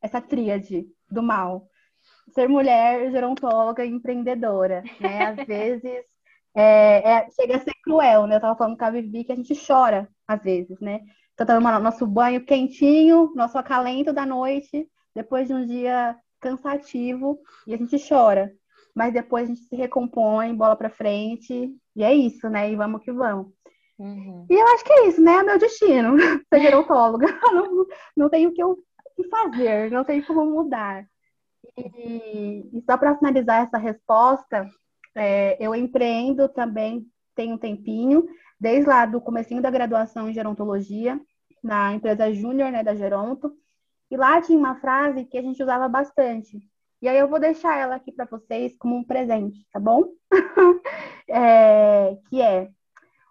essa 0.01 0.21
tríade 0.21 0.85
do 1.09 1.23
mal. 1.23 1.67
Ser 2.33 2.47
mulher, 2.47 3.11
gerontóloga 3.11 3.85
e 3.85 3.89
empreendedora, 3.89 4.83
né? 4.99 5.25
Às 5.25 5.35
vezes 5.47 6.03
é, 6.55 7.11
é, 7.11 7.31
chega 7.31 7.57
a 7.57 7.59
ser 7.59 7.73
cruel, 7.83 8.27
né? 8.27 8.35
Eu 8.35 8.41
tava 8.41 8.57
falando 8.57 8.77
com 8.77 8.85
a 8.85 8.89
Vivi 8.89 9.23
que 9.23 9.31
a 9.31 9.35
gente 9.35 9.53
chora 9.55 10.09
às 10.27 10.41
vezes, 10.41 10.79
né? 10.79 11.01
Então, 11.33 11.45
tomando 11.45 11.83
nosso 11.83 12.05
banho 12.07 12.43
quentinho, 12.43 13.31
nosso 13.35 13.57
acalento 13.57 14.11
da 14.11 14.25
noite, 14.25 14.89
depois 15.15 15.47
de 15.47 15.53
um 15.53 15.65
dia 15.65 16.17
cansativo, 16.39 17.39
e 17.67 17.73
a 17.73 17.77
gente 17.77 17.95
chora. 18.07 18.51
Mas 18.95 19.13
depois 19.13 19.43
a 19.43 19.53
gente 19.53 19.61
se 19.67 19.75
recompõe, 19.75 20.55
bola 20.55 20.75
para 20.75 20.89
frente, 20.89 21.71
e 21.95 22.03
é 22.03 22.11
isso, 22.11 22.49
né? 22.49 22.71
E 22.71 22.75
vamos 22.75 23.03
que 23.03 23.11
vamos. 23.11 23.53
Uhum. 23.99 24.47
E 24.49 24.53
eu 24.53 24.67
acho 24.67 24.83
que 24.83 24.93
é 24.93 25.07
isso, 25.07 25.21
né? 25.21 25.33
É 25.33 25.43
meu 25.43 25.59
destino, 25.59 26.17
ser 26.51 26.59
gerontóloga. 26.59 27.27
não, 27.53 27.85
não 28.15 28.29
tenho 28.29 28.49
o 28.49 28.53
que 28.53 28.63
eu 28.63 28.77
fazer, 29.29 29.91
não 29.91 30.03
tenho 30.03 30.25
como 30.25 30.45
mudar. 30.45 31.05
E, 31.77 32.81
só 32.85 32.97
para 32.97 33.15
finalizar 33.17 33.63
essa 33.63 33.77
resposta, 33.77 34.69
é, 35.15 35.57
eu 35.63 35.75
empreendo 35.75 36.49
também 36.49 37.05
tem 37.35 37.53
um 37.53 37.57
tempinho, 37.57 38.27
desde 38.59 38.87
lá 38.87 39.05
do 39.05 39.21
comecinho 39.21 39.61
da 39.61 39.69
graduação 39.69 40.29
em 40.29 40.33
gerontologia, 40.33 41.19
na 41.63 41.93
empresa 41.93 42.33
júnior 42.33 42.71
né, 42.71 42.83
da 42.83 42.95
Geronto. 42.95 43.55
E 44.09 44.17
lá 44.17 44.41
tinha 44.41 44.57
uma 44.57 44.75
frase 44.75 45.25
que 45.25 45.37
a 45.37 45.41
gente 45.41 45.61
usava 45.61 45.87
bastante. 45.87 46.59
E 47.01 47.07
aí 47.07 47.17
eu 47.17 47.27
vou 47.27 47.39
deixar 47.39 47.77
ela 47.77 47.95
aqui 47.95 48.11
para 48.11 48.25
vocês 48.25 48.75
como 48.77 48.95
um 48.95 49.03
presente, 49.03 49.67
tá 49.71 49.79
bom? 49.79 50.03
é, 51.29 52.17
que 52.29 52.41
é 52.41 52.71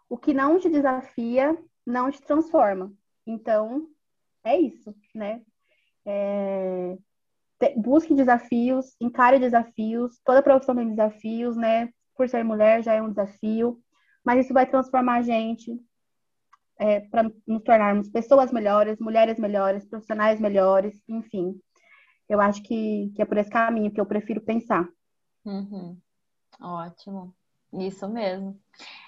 o 0.08 0.16
que 0.16 0.32
não 0.32 0.58
te 0.58 0.68
desafia 0.68 1.58
não 1.86 2.10
te 2.10 2.20
transforma. 2.20 2.92
Então, 3.24 3.88
é 4.42 4.58
isso, 4.58 4.94
né? 5.14 5.42
É, 6.04 6.98
busque 7.76 8.14
desafios, 8.14 8.94
encare 9.00 9.38
desafios, 9.38 10.20
toda 10.24 10.42
profissão 10.42 10.74
tem 10.74 10.90
desafios, 10.90 11.56
né? 11.56 11.90
Por 12.16 12.28
ser 12.28 12.44
mulher 12.44 12.82
já 12.82 12.94
é 12.94 13.02
um 13.02 13.10
desafio, 13.10 13.80
mas 14.24 14.44
isso 14.44 14.54
vai 14.54 14.66
transformar 14.66 15.16
a 15.16 15.22
gente 15.22 15.78
é, 16.78 17.00
para 17.00 17.30
nos 17.46 17.62
tornarmos 17.62 18.08
pessoas 18.10 18.52
melhores, 18.52 18.98
mulheres 18.98 19.38
melhores, 19.38 19.86
profissionais 19.86 20.40
melhores, 20.40 21.02
enfim. 21.08 21.58
Eu 22.28 22.40
acho 22.40 22.62
que, 22.62 23.12
que 23.14 23.22
é 23.22 23.24
por 23.24 23.38
esse 23.38 23.50
caminho 23.50 23.90
que 23.90 24.00
eu 24.00 24.06
prefiro 24.06 24.40
pensar. 24.40 24.86
Uhum. 25.44 25.96
Ótimo. 26.60 27.34
Isso 27.72 28.08
mesmo. 28.08 28.58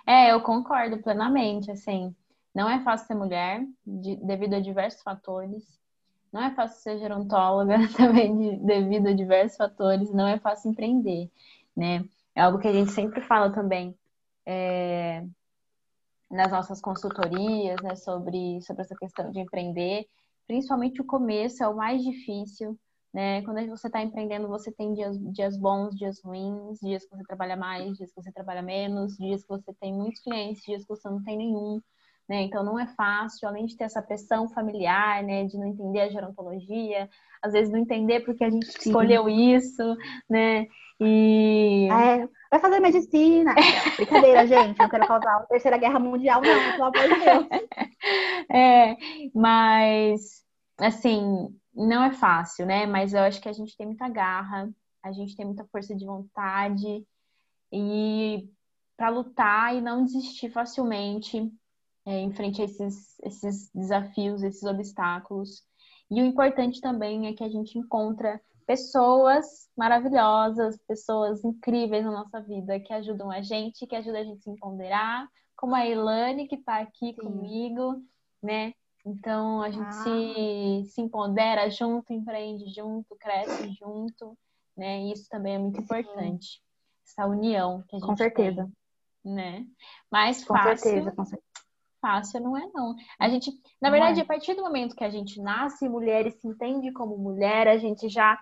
É, 0.06 0.32
eu 0.32 0.40
concordo 0.42 1.02
plenamente, 1.02 1.70
assim, 1.70 2.14
não 2.54 2.68
é 2.68 2.80
fácil 2.80 3.06
ser 3.06 3.14
mulher, 3.14 3.64
de, 3.87 4.16
devido 4.16 4.54
a 4.54 4.61
diversos 4.61 5.02
fatores. 5.02 5.78
Não 6.32 6.42
é 6.42 6.54
fácil 6.54 6.80
ser 6.80 6.98
gerontóloga 6.98 7.76
também 7.96 8.36
de, 8.36 8.56
devido 8.64 9.08
a 9.08 9.12
diversos 9.12 9.56
fatores. 9.56 10.12
Não 10.12 10.26
é 10.26 10.38
fácil 10.38 10.70
empreender, 10.70 11.30
né? 11.76 12.04
É 12.34 12.42
algo 12.42 12.58
que 12.58 12.68
a 12.68 12.72
gente 12.72 12.92
sempre 12.92 13.20
fala 13.22 13.50
também 13.50 13.96
é, 14.46 15.24
nas 16.30 16.52
nossas 16.52 16.80
consultorias, 16.80 17.80
né? 17.82 17.94
Sobre, 17.96 18.60
sobre 18.62 18.82
essa 18.82 18.96
questão 18.96 19.30
de 19.30 19.40
empreender. 19.40 20.06
Principalmente 20.46 21.00
o 21.00 21.04
começo 21.04 21.62
é 21.62 21.68
o 21.68 21.76
mais 21.76 22.02
difícil, 22.02 22.78
né? 23.12 23.42
Quando 23.42 23.66
você 23.68 23.86
está 23.86 24.02
empreendendo, 24.02 24.48
você 24.48 24.70
tem 24.70 24.94
dias, 24.94 25.18
dias 25.32 25.56
bons, 25.56 25.96
dias 25.96 26.20
ruins, 26.22 26.78
dias 26.80 27.04
que 27.04 27.16
você 27.16 27.24
trabalha 27.24 27.56
mais, 27.56 27.96
dias 27.96 28.10
que 28.10 28.22
você 28.22 28.32
trabalha 28.32 28.62
menos, 28.62 29.16
dias 29.16 29.42
que 29.42 29.48
você 29.48 29.72
tem 29.74 29.92
muitos 29.92 30.20
clientes, 30.22 30.62
dias 30.62 30.82
que 30.82 30.88
você 30.88 31.08
não 31.08 31.22
tem 31.22 31.36
nenhum 31.36 31.80
né? 32.28 32.42
Então 32.42 32.62
não 32.62 32.78
é 32.78 32.86
fácil, 32.86 33.48
além 33.48 33.64
de 33.64 33.76
ter 33.76 33.84
essa 33.84 34.02
pressão 34.02 34.48
familiar, 34.48 35.22
né, 35.22 35.44
de 35.44 35.56
não 35.56 35.66
entender 35.66 36.00
a 36.00 36.08
gerontologia, 36.10 37.08
às 37.42 37.52
vezes 37.52 37.72
não 37.72 37.78
entender 37.78 38.20
porque 38.20 38.44
a 38.44 38.50
gente 38.50 38.66
Sim. 38.66 38.90
escolheu 38.90 39.28
isso, 39.28 39.96
né? 40.28 40.66
E 41.00 41.88
é, 41.90 42.28
vai 42.50 42.60
fazer 42.60 42.80
medicina. 42.80 43.54
Brincadeira, 43.96 44.46
gente, 44.46 44.78
não 44.78 44.88
quero 44.88 45.06
causar 45.06 45.36
a 45.36 45.46
terceira 45.46 45.78
guerra 45.78 45.98
mundial 45.98 46.42
não, 46.42 46.72
pelo 46.72 46.84
amor 46.84 47.08
de 47.08 47.24
Deus. 47.24 47.48
É, 48.50 48.96
mas 49.34 50.44
assim, 50.78 51.48
não 51.74 52.02
é 52.02 52.12
fácil, 52.12 52.64
né? 52.64 52.86
Mas 52.86 53.12
eu 53.12 53.20
acho 53.20 53.40
que 53.40 53.48
a 53.48 53.52
gente 53.52 53.76
tem 53.76 53.86
muita 53.86 54.08
garra, 54.08 54.70
a 55.02 55.12
gente 55.12 55.36
tem 55.36 55.44
muita 55.44 55.64
força 55.66 55.94
de 55.94 56.06
vontade 56.06 57.04
e 57.72 58.48
para 58.96 59.08
lutar 59.10 59.76
e 59.76 59.80
não 59.80 60.04
desistir 60.04 60.50
facilmente, 60.50 61.52
é, 62.08 62.20
em 62.20 62.32
frente 62.32 62.62
a 62.62 62.64
esses, 62.64 63.20
esses 63.20 63.70
desafios, 63.74 64.42
esses 64.42 64.62
obstáculos. 64.62 65.62
E 66.10 66.22
o 66.22 66.24
importante 66.24 66.80
também 66.80 67.26
é 67.26 67.34
que 67.34 67.44
a 67.44 67.50
gente 67.50 67.78
encontra 67.78 68.40
pessoas 68.66 69.68
maravilhosas, 69.76 70.78
pessoas 70.88 71.44
incríveis 71.44 72.06
na 72.06 72.12
nossa 72.12 72.40
vida 72.40 72.80
que 72.80 72.94
ajudam 72.94 73.30
a 73.30 73.42
gente, 73.42 73.86
que 73.86 73.94
ajudam 73.94 74.22
a 74.22 74.24
gente 74.24 74.38
a 74.38 74.42
se 74.42 74.50
empoderar, 74.50 75.28
como 75.54 75.74
a 75.74 75.86
Elane 75.86 76.48
que 76.48 76.54
está 76.54 76.80
aqui 76.80 77.12
Sim. 77.12 77.16
comigo, 77.16 78.02
né? 78.42 78.72
Então 79.04 79.60
a 79.60 79.70
gente 79.70 79.86
ah. 79.86 79.92
se, 79.92 80.90
se 80.90 81.02
empodera 81.02 81.68
junto, 81.68 82.10
empreende 82.10 82.72
junto, 82.72 83.16
cresce 83.16 83.70
junto, 83.72 84.34
né? 84.74 85.02
E 85.02 85.12
isso 85.12 85.28
também 85.28 85.56
é 85.56 85.58
muito 85.58 85.76
Sim. 85.76 85.82
importante. 85.82 86.62
Essa 87.06 87.26
união 87.26 87.84
que 87.86 87.96
a 87.96 87.98
gente 87.98 88.08
Com 88.08 88.16
certeza. 88.16 88.70
Tem, 89.22 89.34
né? 89.34 89.66
Mais 90.10 90.42
fácil. 90.42 90.70
Com 90.70 90.76
certeza, 90.78 91.12
com 91.12 91.24
certeza 91.26 91.47
fácil, 92.00 92.40
não 92.40 92.56
é 92.56 92.68
não. 92.74 92.94
A 93.18 93.28
gente, 93.28 93.50
na 93.80 93.90
verdade, 93.90 94.20
é. 94.20 94.22
a 94.22 94.26
partir 94.26 94.54
do 94.54 94.62
momento 94.62 94.96
que 94.96 95.04
a 95.04 95.11
gente 95.11 95.40
nasce 95.40 95.88
mulher 95.88 96.26
e 96.26 96.30
se 96.30 96.46
entende 96.46 96.92
como 96.92 97.16
mulher, 97.16 97.68
a 97.68 97.78
gente 97.78 98.08
já 98.08 98.38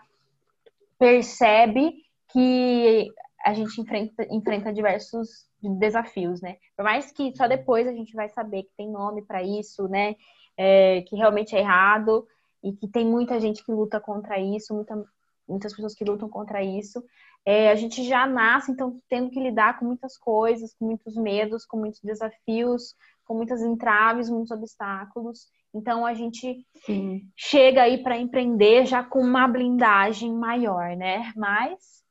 percebe 0.98 2.02
que 2.32 3.08
a 3.44 3.54
gente 3.54 3.80
enfrenta, 3.80 4.26
enfrenta 4.30 4.72
diversos 4.72 5.46
desafios, 5.62 6.40
né? 6.40 6.56
Por 6.76 6.84
mais 6.84 7.12
que 7.12 7.34
só 7.36 7.46
depois 7.46 7.86
a 7.86 7.92
gente 7.92 8.14
vai 8.14 8.28
saber 8.28 8.64
que 8.64 8.76
tem 8.76 8.90
nome 8.90 9.22
para 9.22 9.42
isso, 9.42 9.88
né? 9.88 10.16
É, 10.56 11.02
que 11.02 11.16
realmente 11.16 11.54
é 11.54 11.60
errado 11.60 12.26
e 12.62 12.72
que 12.72 12.88
tem 12.88 13.06
muita 13.06 13.38
gente 13.38 13.64
que 13.64 13.70
luta 13.70 14.00
contra 14.00 14.38
isso, 14.40 14.74
muita, 14.74 15.04
muitas 15.48 15.72
pessoas 15.72 15.94
que 15.94 16.04
lutam 16.04 16.28
contra 16.28 16.62
isso. 16.62 17.02
É, 17.44 17.70
a 17.70 17.76
gente 17.76 18.02
já 18.02 18.26
nasce, 18.26 18.72
então, 18.72 19.00
tendo 19.08 19.30
que 19.30 19.38
lidar 19.38 19.78
com 19.78 19.84
muitas 19.84 20.18
coisas, 20.18 20.74
com 20.74 20.86
muitos 20.86 21.14
medos, 21.16 21.64
com 21.64 21.76
muitos 21.76 22.00
desafios, 22.00 22.96
com 23.26 23.34
muitas 23.34 23.60
entraves, 23.60 24.30
muitos 24.30 24.52
obstáculos. 24.52 25.46
Então 25.74 26.06
a 26.06 26.14
gente 26.14 26.64
Sim. 26.86 27.28
chega 27.36 27.82
aí 27.82 28.02
para 28.02 28.16
empreender 28.16 28.86
já 28.86 29.02
com 29.02 29.20
uma 29.20 29.46
blindagem 29.46 30.32
maior, 30.32 30.96
né? 30.96 31.32
Mas 31.36 32.02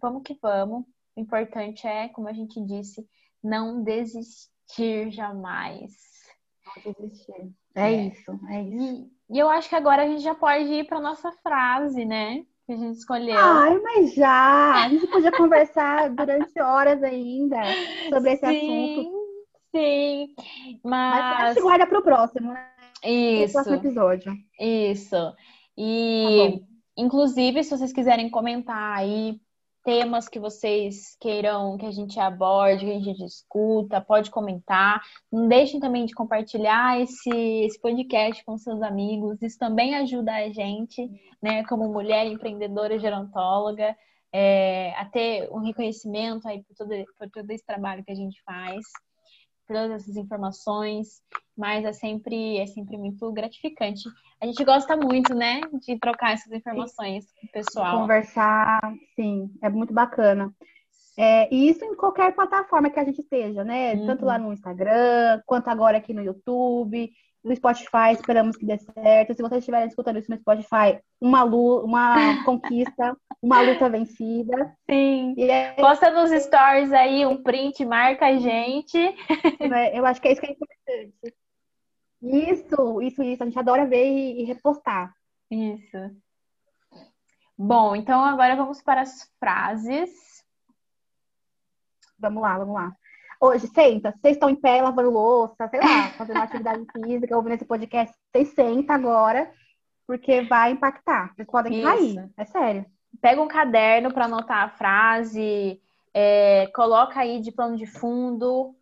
vamos 0.00 0.22
que 0.22 0.38
vamos. 0.40 0.84
O 1.16 1.20
importante 1.20 1.86
é, 1.86 2.08
como 2.08 2.28
a 2.28 2.32
gente 2.32 2.60
disse, 2.64 3.04
não 3.42 3.82
desistir 3.82 5.10
jamais. 5.10 5.92
Não 6.84 6.92
desistir. 6.92 7.50
É, 7.74 7.92
é. 7.92 8.06
isso, 8.06 8.40
é 8.48 8.62
isso. 8.62 9.10
E, 9.30 9.36
e, 9.36 9.38
eu 9.38 9.48
acho 9.48 9.68
que 9.68 9.74
agora 9.74 10.02
a 10.02 10.06
gente 10.06 10.22
já 10.22 10.34
pode 10.34 10.72
ir 10.72 10.86
para 10.86 11.00
nossa 11.00 11.32
frase, 11.42 12.04
né? 12.04 12.44
Que 12.66 12.72
a 12.72 12.76
gente 12.76 12.98
escolheu. 12.98 13.36
Ai, 13.36 13.78
mas 13.80 14.14
já! 14.14 14.84
A 14.84 14.88
gente 14.88 15.06
podia 15.08 15.32
conversar 15.36 16.10
durante 16.10 16.60
horas 16.60 17.02
ainda 17.02 17.56
sobre 18.10 18.32
esse 18.32 18.46
Sim. 18.46 18.96
assunto 18.96 19.27
Sim, 19.74 20.34
mas. 20.82 21.20
Mas 21.20 21.40
a 21.42 21.52
gente 21.52 21.62
guarda 21.62 21.86
para 21.86 21.98
o 21.98 22.02
próximo, 22.02 22.52
né? 22.52 22.70
Isso. 23.04 23.52
próximo 23.52 23.76
episódio. 23.76 24.32
Isso. 24.58 25.34
E, 25.76 26.58
tá 26.58 26.66
inclusive, 26.96 27.62
se 27.62 27.70
vocês 27.70 27.92
quiserem 27.92 28.30
comentar 28.30 28.98
aí 28.98 29.40
temas 29.84 30.28
que 30.28 30.38
vocês 30.38 31.16
queiram 31.20 31.78
que 31.78 31.86
a 31.86 31.90
gente 31.90 32.18
aborde, 32.18 32.84
que 32.84 32.90
a 32.90 32.98
gente 32.98 33.24
discuta, 33.24 34.00
pode 34.00 34.30
comentar. 34.30 35.00
Não 35.32 35.48
deixem 35.48 35.80
também 35.80 36.04
de 36.04 36.14
compartilhar 36.14 37.00
esse, 37.00 37.30
esse 37.30 37.80
podcast 37.80 38.44
com 38.44 38.58
seus 38.58 38.82
amigos. 38.82 39.40
Isso 39.40 39.58
também 39.58 39.94
ajuda 39.94 40.34
a 40.34 40.50
gente, 40.50 41.08
né, 41.40 41.64
como 41.64 41.90
mulher 41.90 42.26
empreendedora 42.26 42.98
gerontóloga, 42.98 43.96
é, 44.30 44.92
a 44.96 45.06
ter 45.06 45.48
um 45.50 45.60
reconhecimento 45.60 46.46
aí 46.46 46.62
por 46.62 46.76
todo, 46.76 46.90
por 47.16 47.30
todo 47.30 47.50
esse 47.50 47.64
trabalho 47.64 48.04
que 48.04 48.12
a 48.12 48.16
gente 48.16 48.42
faz 48.42 48.84
todas 49.68 49.90
essas 49.90 50.16
informações, 50.16 51.22
mas 51.56 51.84
é 51.84 51.92
sempre, 51.92 52.58
é 52.58 52.66
sempre 52.66 52.96
muito 52.96 53.30
gratificante. 53.32 54.02
A 54.40 54.46
gente 54.46 54.64
gosta 54.64 54.96
muito, 54.96 55.34
né, 55.34 55.60
de 55.86 55.98
trocar 55.98 56.32
essas 56.32 56.50
informações 56.52 57.26
com 57.32 57.46
o 57.46 57.50
pessoal. 57.50 58.00
Conversar, 58.00 58.80
sim, 59.14 59.50
é 59.62 59.68
muito 59.68 59.92
bacana. 59.92 60.52
É, 61.16 61.52
e 61.52 61.68
isso 61.68 61.84
em 61.84 61.96
qualquer 61.96 62.32
plataforma 62.32 62.90
que 62.90 63.00
a 63.00 63.04
gente 63.04 63.20
esteja, 63.20 63.64
né? 63.64 63.94
Uhum. 63.94 64.06
Tanto 64.06 64.24
lá 64.24 64.38
no 64.38 64.52
Instagram, 64.52 65.42
quanto 65.44 65.68
agora 65.68 65.98
aqui 65.98 66.14
no 66.14 66.22
YouTube. 66.22 67.10
No 67.44 67.54
Spotify, 67.54 68.12
esperamos 68.12 68.56
que 68.56 68.66
dê 68.66 68.78
certo. 68.78 69.34
Se 69.34 69.42
vocês 69.42 69.60
estiverem 69.60 69.88
escutando 69.88 70.18
isso 70.18 70.30
no 70.30 70.36
Spotify, 70.38 71.00
uma, 71.20 71.42
lu 71.42 71.84
uma 71.84 72.14
conquista, 72.44 73.16
uma 73.40 73.60
luta 73.60 73.88
vencida. 73.88 74.76
Sim. 74.90 75.34
É... 75.38 75.72
Posta 75.72 76.10
nos 76.10 76.30
stories 76.30 76.92
aí 76.92 77.24
um 77.24 77.42
print, 77.42 77.84
marca 77.84 78.26
a 78.26 78.36
gente. 78.36 78.98
Eu 79.94 80.04
acho 80.04 80.20
que 80.20 80.28
é 80.28 80.32
isso 80.32 80.40
que 80.40 80.46
é 80.46 80.52
importante. 80.52 81.36
Isso, 82.20 83.02
isso, 83.02 83.22
isso. 83.22 83.42
A 83.42 83.46
gente 83.46 83.58
adora 83.58 83.86
ver 83.86 84.04
e, 84.04 84.42
e 84.42 84.44
repostar. 84.44 85.14
Isso. 85.50 85.96
Bom, 87.56 87.96
então 87.96 88.24
agora 88.24 88.56
vamos 88.56 88.82
para 88.82 89.02
as 89.02 89.28
frases. 89.38 90.10
Vamos 92.18 92.42
lá, 92.42 92.58
vamos 92.58 92.74
lá. 92.74 92.96
Hoje, 93.40 93.68
senta, 93.68 94.12
vocês 94.16 94.34
estão 94.34 94.50
em 94.50 94.56
pé 94.56 94.82
lavando 94.82 95.10
louça, 95.10 95.68
sei 95.68 95.78
lá, 95.78 96.08
fazendo 96.18 96.38
atividade 96.38 96.84
física, 96.92 97.36
ouvindo 97.36 97.54
esse 97.54 97.64
podcast, 97.64 98.12
vocês 98.32 98.48
sentam 98.48 98.96
agora, 98.96 99.52
porque 100.08 100.42
vai 100.42 100.72
impactar. 100.72 101.32
Vocês 101.34 101.46
podem 101.46 101.74
Isso. 101.74 101.82
cair, 101.82 102.30
é 102.36 102.44
sério. 102.44 102.86
Pega 103.20 103.40
um 103.40 103.46
caderno 103.46 104.12
para 104.12 104.24
anotar 104.24 104.64
a 104.64 104.70
frase, 104.70 105.80
é, 106.12 106.66
coloca 106.74 107.20
aí 107.20 107.40
de 107.40 107.52
plano 107.52 107.76
de 107.76 107.86
fundo, 107.86 108.76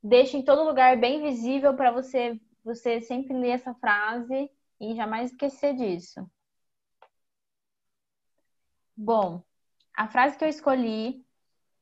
deixa 0.00 0.36
em 0.36 0.44
todo 0.44 0.62
lugar 0.62 0.96
bem 0.96 1.20
visível 1.20 1.74
para 1.74 1.90
você, 1.90 2.40
você 2.64 3.00
sempre 3.00 3.34
ler 3.34 3.50
essa 3.50 3.74
frase 3.74 4.48
e 4.80 4.94
jamais 4.94 5.32
esquecer 5.32 5.74
disso. 5.74 6.24
Bom, 8.96 9.42
a 9.92 10.06
frase 10.06 10.38
que 10.38 10.44
eu 10.44 10.48
escolhi 10.48 11.24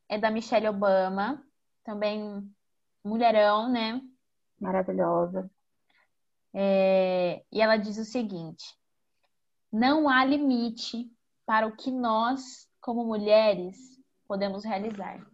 é 0.09 0.17
da 0.17 0.31
Michelle 0.31 0.69
Obama 0.69 1.46
também 1.87 2.43
mulherão, 3.03 3.71
né? 3.71 4.03
Maravilhosa. 4.61 5.49
É, 6.53 7.45
e 7.53 7.63
ela 7.63 7.77
diz 7.77 7.97
o 7.97 8.05
seguinte: 8.05 8.65
não 9.73 10.09
há 10.09 10.25
limite 10.25 11.09
para 11.47 11.67
o 11.67 11.77
que 11.77 11.91
nós, 11.91 12.69
como 12.81 13.05
mulheres, 13.05 13.77
podemos 14.27 14.65
realizar. 14.65 15.25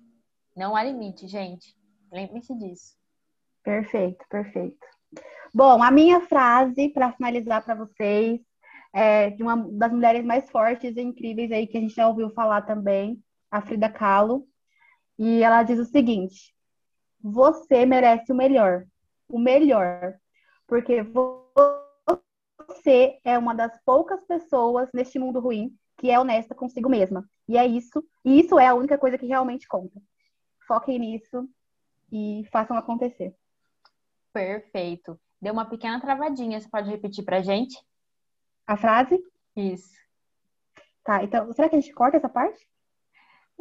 Não 0.54 0.76
há 0.76 0.84
limite, 0.84 1.26
gente. 1.26 1.74
Lembre-se 2.12 2.54
disso. 2.54 2.94
Perfeito, 3.64 4.22
perfeito. 4.28 4.86
Bom, 5.54 5.82
a 5.82 5.90
minha 5.90 6.20
frase 6.20 6.90
para 6.90 7.12
finalizar 7.12 7.64
para 7.64 7.74
vocês 7.74 8.40
é 8.92 9.30
de 9.30 9.42
uma 9.42 9.56
das 9.56 9.90
mulheres 9.90 10.24
mais 10.24 10.50
fortes 10.50 10.94
e 10.96 11.00
incríveis 11.00 11.50
aí 11.50 11.66
que 11.66 11.78
a 11.78 11.80
gente 11.80 11.94
já 11.94 12.06
ouviu 12.06 12.28
falar 12.30 12.62
também, 12.62 13.22
a 13.50 13.62
Frida 13.62 13.88
Kahlo. 13.88 14.46
E 15.18 15.42
ela 15.42 15.62
diz 15.62 15.78
o 15.78 15.84
seguinte: 15.84 16.54
você 17.20 17.86
merece 17.86 18.32
o 18.32 18.34
melhor, 18.34 18.86
o 19.28 19.38
melhor, 19.38 20.14
porque 20.66 21.02
você 22.66 23.18
é 23.24 23.38
uma 23.38 23.54
das 23.54 23.72
poucas 23.84 24.24
pessoas 24.24 24.88
neste 24.92 25.18
mundo 25.18 25.40
ruim 25.40 25.76
que 26.02 26.10
é 26.10 26.18
honesta 26.18 26.54
consigo 26.54 26.88
mesma. 26.88 27.24
E 27.48 27.56
é 27.56 27.64
isso, 27.64 28.04
e 28.24 28.40
isso 28.40 28.58
é 28.58 28.66
a 28.66 28.74
única 28.74 28.98
coisa 28.98 29.16
que 29.16 29.26
realmente 29.26 29.68
conta. 29.68 30.02
Foquem 30.66 30.98
nisso 30.98 31.48
e 32.10 32.44
façam 32.50 32.76
acontecer. 32.76 33.34
Perfeito. 34.32 35.20
Deu 35.40 35.52
uma 35.52 35.64
pequena 35.64 36.00
travadinha, 36.00 36.60
você 36.60 36.68
pode 36.68 36.90
repetir 36.90 37.24
pra 37.24 37.42
gente? 37.42 37.76
A 38.66 38.76
frase? 38.76 39.22
Isso. 39.54 39.92
Tá, 41.04 41.22
então, 41.22 41.52
será 41.52 41.68
que 41.68 41.76
a 41.76 41.80
gente 41.80 41.92
corta 41.92 42.16
essa 42.16 42.28
parte? 42.28 42.66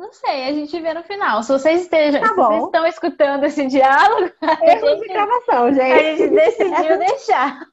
Não 0.02 0.12
sei, 0.12 0.46
a 0.46 0.52
gente 0.52 0.82
vê 0.82 0.96
no 0.96 1.04
final. 1.04 1.44
Se 1.44 1.52
vocês, 1.52 1.84
estejam, 1.84 2.20
tá 2.22 2.30
se 2.30 2.34
vocês 2.34 2.64
estão 2.64 2.88
escutando 2.88 3.44
esse 3.44 3.68
diálogo, 3.68 4.32
Erros 4.64 4.90
gente, 4.90 5.02
de 5.02 5.08
gravação, 5.14 5.72
gente. 5.72 5.94
A 5.94 6.16
gente 6.16 6.30
decidiu 6.34 6.98
deixar. 7.06 7.70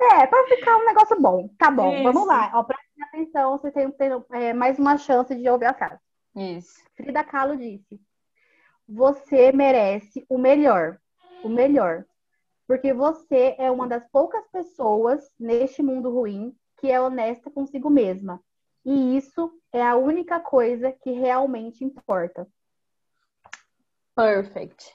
É, 0.00 0.26
para 0.26 0.48
ficar 0.48 0.76
um 0.76 0.84
negócio 0.86 1.20
bom. 1.20 1.48
Tá 1.56 1.70
bom, 1.70 1.94
Isso. 1.94 2.02
vamos 2.02 2.26
lá. 2.26 2.50
Ó, 2.52 2.64
prestem 2.64 3.04
atenção, 3.04 3.52
vocês 3.52 3.72
têm, 3.72 3.88
têm 3.92 4.10
é, 4.32 4.52
mais 4.52 4.76
uma 4.80 4.98
chance 4.98 5.32
de 5.32 5.48
ouvir 5.48 5.66
a 5.66 5.74
frase. 5.74 6.00
Isso. 6.34 6.82
Frida 6.96 7.22
Kahlo 7.22 7.56
disse: 7.56 8.00
Você 8.88 9.52
merece 9.52 10.26
o 10.28 10.36
melhor. 10.36 10.98
O 11.44 11.48
melhor. 11.48 12.04
Porque 12.66 12.92
você 12.92 13.54
é 13.56 13.70
uma 13.70 13.86
das 13.86 14.02
poucas 14.10 14.44
pessoas 14.48 15.30
neste 15.38 15.80
mundo 15.80 16.10
ruim 16.10 16.52
que 16.80 16.90
é 16.90 17.00
honesta 17.00 17.52
consigo 17.52 17.88
mesma. 17.88 18.42
E 18.84 19.16
isso 19.16 19.52
é 19.72 19.82
a 19.82 19.96
única 19.96 20.40
coisa 20.40 20.92
que 20.92 21.10
realmente 21.10 21.84
importa. 21.84 22.46
Perfect. 24.14 24.94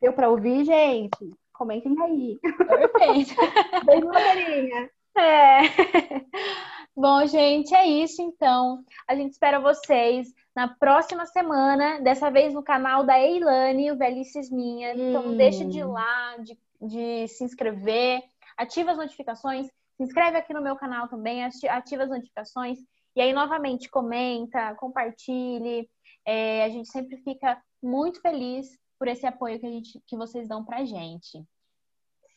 Deu 0.00 0.12
para 0.12 0.28
ouvir, 0.28 0.64
gente? 0.64 1.30
Comentem 1.52 1.94
aí. 2.02 2.38
Perfeito. 2.40 3.34
Bem 3.86 4.00
blogueirinha. 4.00 4.90
É. 5.16 5.60
Bom, 6.94 7.24
gente, 7.26 7.74
é 7.74 7.86
isso 7.86 8.20
então. 8.20 8.84
A 9.08 9.14
gente 9.14 9.32
espera 9.32 9.60
vocês 9.60 10.32
na 10.54 10.68
próxima 10.68 11.24
semana, 11.26 12.00
dessa 12.00 12.30
vez 12.30 12.52
no 12.52 12.62
canal 12.62 13.04
da 13.04 13.18
Eilane, 13.18 13.90
o 13.90 13.96
Velhices 13.96 14.50
Minha. 14.50 14.92
Então, 14.92 15.22
não 15.22 15.36
deixe 15.36 15.64
de 15.64 15.78
ir 15.78 15.84
lá, 15.84 16.36
de, 16.38 16.58
de 16.80 17.28
se 17.28 17.44
inscrever, 17.44 18.22
ativa 18.56 18.90
as 18.90 18.98
notificações, 18.98 19.66
se 19.66 20.02
inscreve 20.02 20.36
aqui 20.36 20.52
no 20.52 20.62
meu 20.62 20.76
canal 20.76 21.08
também, 21.08 21.44
ativa 21.44 22.02
as 22.02 22.10
notificações 22.10 22.78
e 23.14 23.20
aí, 23.20 23.32
novamente, 23.32 23.90
comenta, 23.90 24.74
compartilhe. 24.76 25.88
É, 26.26 26.64
a 26.64 26.68
gente 26.68 26.88
sempre 26.90 27.16
fica 27.18 27.60
muito 27.82 28.20
feliz 28.20 28.78
por 28.98 29.08
esse 29.08 29.26
apoio 29.26 29.58
que, 29.58 29.66
a 29.66 29.70
gente, 29.70 30.00
que 30.06 30.16
vocês 30.16 30.48
dão 30.48 30.64
pra 30.64 30.84
gente. 30.84 31.44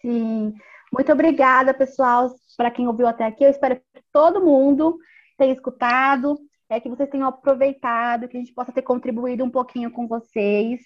Sim, 0.01 0.53
muito 0.91 1.11
obrigada, 1.11 1.73
pessoal, 1.73 2.29
para 2.57 2.71
quem 2.71 2.87
ouviu 2.87 3.07
até 3.07 3.25
aqui. 3.25 3.43
Eu 3.43 3.49
espero 3.49 3.75
que 3.75 4.03
todo 4.11 4.43
mundo 4.43 4.97
tenha 5.37 5.53
escutado, 5.53 6.37
é, 6.69 6.79
que 6.79 6.89
vocês 6.89 7.09
tenham 7.09 7.27
aproveitado, 7.27 8.27
que 8.27 8.37
a 8.37 8.39
gente 8.39 8.53
possa 8.53 8.71
ter 8.71 8.81
contribuído 8.81 9.43
um 9.43 9.49
pouquinho 9.49 9.91
com 9.91 10.07
vocês. 10.07 10.81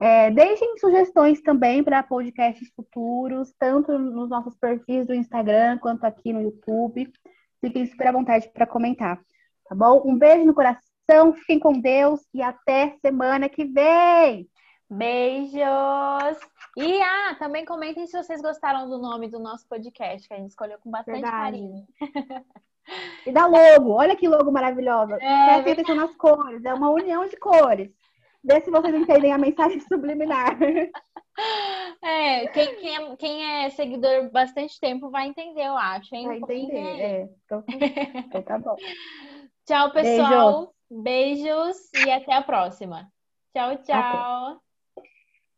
É, 0.00 0.30
deixem 0.30 0.76
sugestões 0.78 1.40
também 1.40 1.84
para 1.84 2.02
podcasts 2.02 2.68
futuros, 2.74 3.54
tanto 3.58 3.96
nos 3.96 4.28
nossos 4.28 4.56
perfis 4.56 5.06
do 5.06 5.14
Instagram 5.14 5.78
quanto 5.78 6.04
aqui 6.04 6.32
no 6.32 6.42
YouTube. 6.42 7.12
Fiquem 7.64 7.86
super 7.86 8.08
à 8.08 8.12
vontade 8.12 8.48
para 8.48 8.66
comentar, 8.66 9.20
tá 9.68 9.74
bom? 9.74 10.02
Um 10.04 10.18
beijo 10.18 10.44
no 10.44 10.52
coração, 10.52 11.32
fiquem 11.32 11.60
com 11.60 11.78
Deus 11.78 12.20
e 12.34 12.42
até 12.42 12.96
semana 13.00 13.48
que 13.48 13.64
vem! 13.64 14.50
Beijos! 14.90 15.62
E 16.76 17.00
ah, 17.00 17.36
também 17.38 17.64
comentem 17.64 18.04
se 18.04 18.20
vocês 18.20 18.42
gostaram 18.42 18.88
do 18.88 18.98
nome 18.98 19.28
do 19.28 19.38
nosso 19.38 19.66
podcast, 19.68 20.26
que 20.26 20.34
a 20.34 20.38
gente 20.38 20.50
escolheu 20.50 20.76
com 20.80 20.90
bastante 20.90 21.20
Verdade. 21.20 21.36
carinho. 21.36 21.86
E 23.24 23.30
da 23.30 23.46
logo, 23.46 23.92
olha 23.92 24.16
que 24.16 24.26
logo 24.26 24.50
maravilhosa. 24.50 25.14
É, 25.22 25.44
Prestem 25.44 25.72
atenção 25.74 25.94
nas 25.94 26.16
cores, 26.16 26.64
é 26.64 26.74
uma 26.74 26.90
união 26.90 27.28
de 27.28 27.36
cores. 27.36 27.92
Vê 28.44 28.60
se 28.60 28.70
vocês 28.70 28.94
entendem 28.94 29.32
a 29.32 29.38
mensagem 29.38 29.80
subliminar. 29.88 30.58
É, 32.02 32.46
quem, 32.48 32.76
quem, 32.76 32.96
é, 32.96 33.16
quem 33.16 33.64
é 33.64 33.70
seguidor 33.70 34.30
bastante 34.30 34.78
tempo 34.80 35.10
vai 35.10 35.28
entender, 35.28 35.64
eu 35.64 35.76
acho, 35.76 36.14
hein? 36.14 36.26
Vai 36.26 36.38
entender, 36.38 37.00
é. 37.00 37.28
Então, 37.44 37.64
então 38.26 38.42
tá 38.42 38.58
bom. 38.58 38.76
Tchau, 39.66 39.92
pessoal. 39.92 40.74
Beijos. 40.90 41.42
Beijos 41.44 42.06
e 42.06 42.10
até 42.10 42.34
a 42.34 42.42
próxima. 42.42 43.10
Tchau, 43.54 43.76
tchau. 43.78 43.96
Até. 43.96 44.71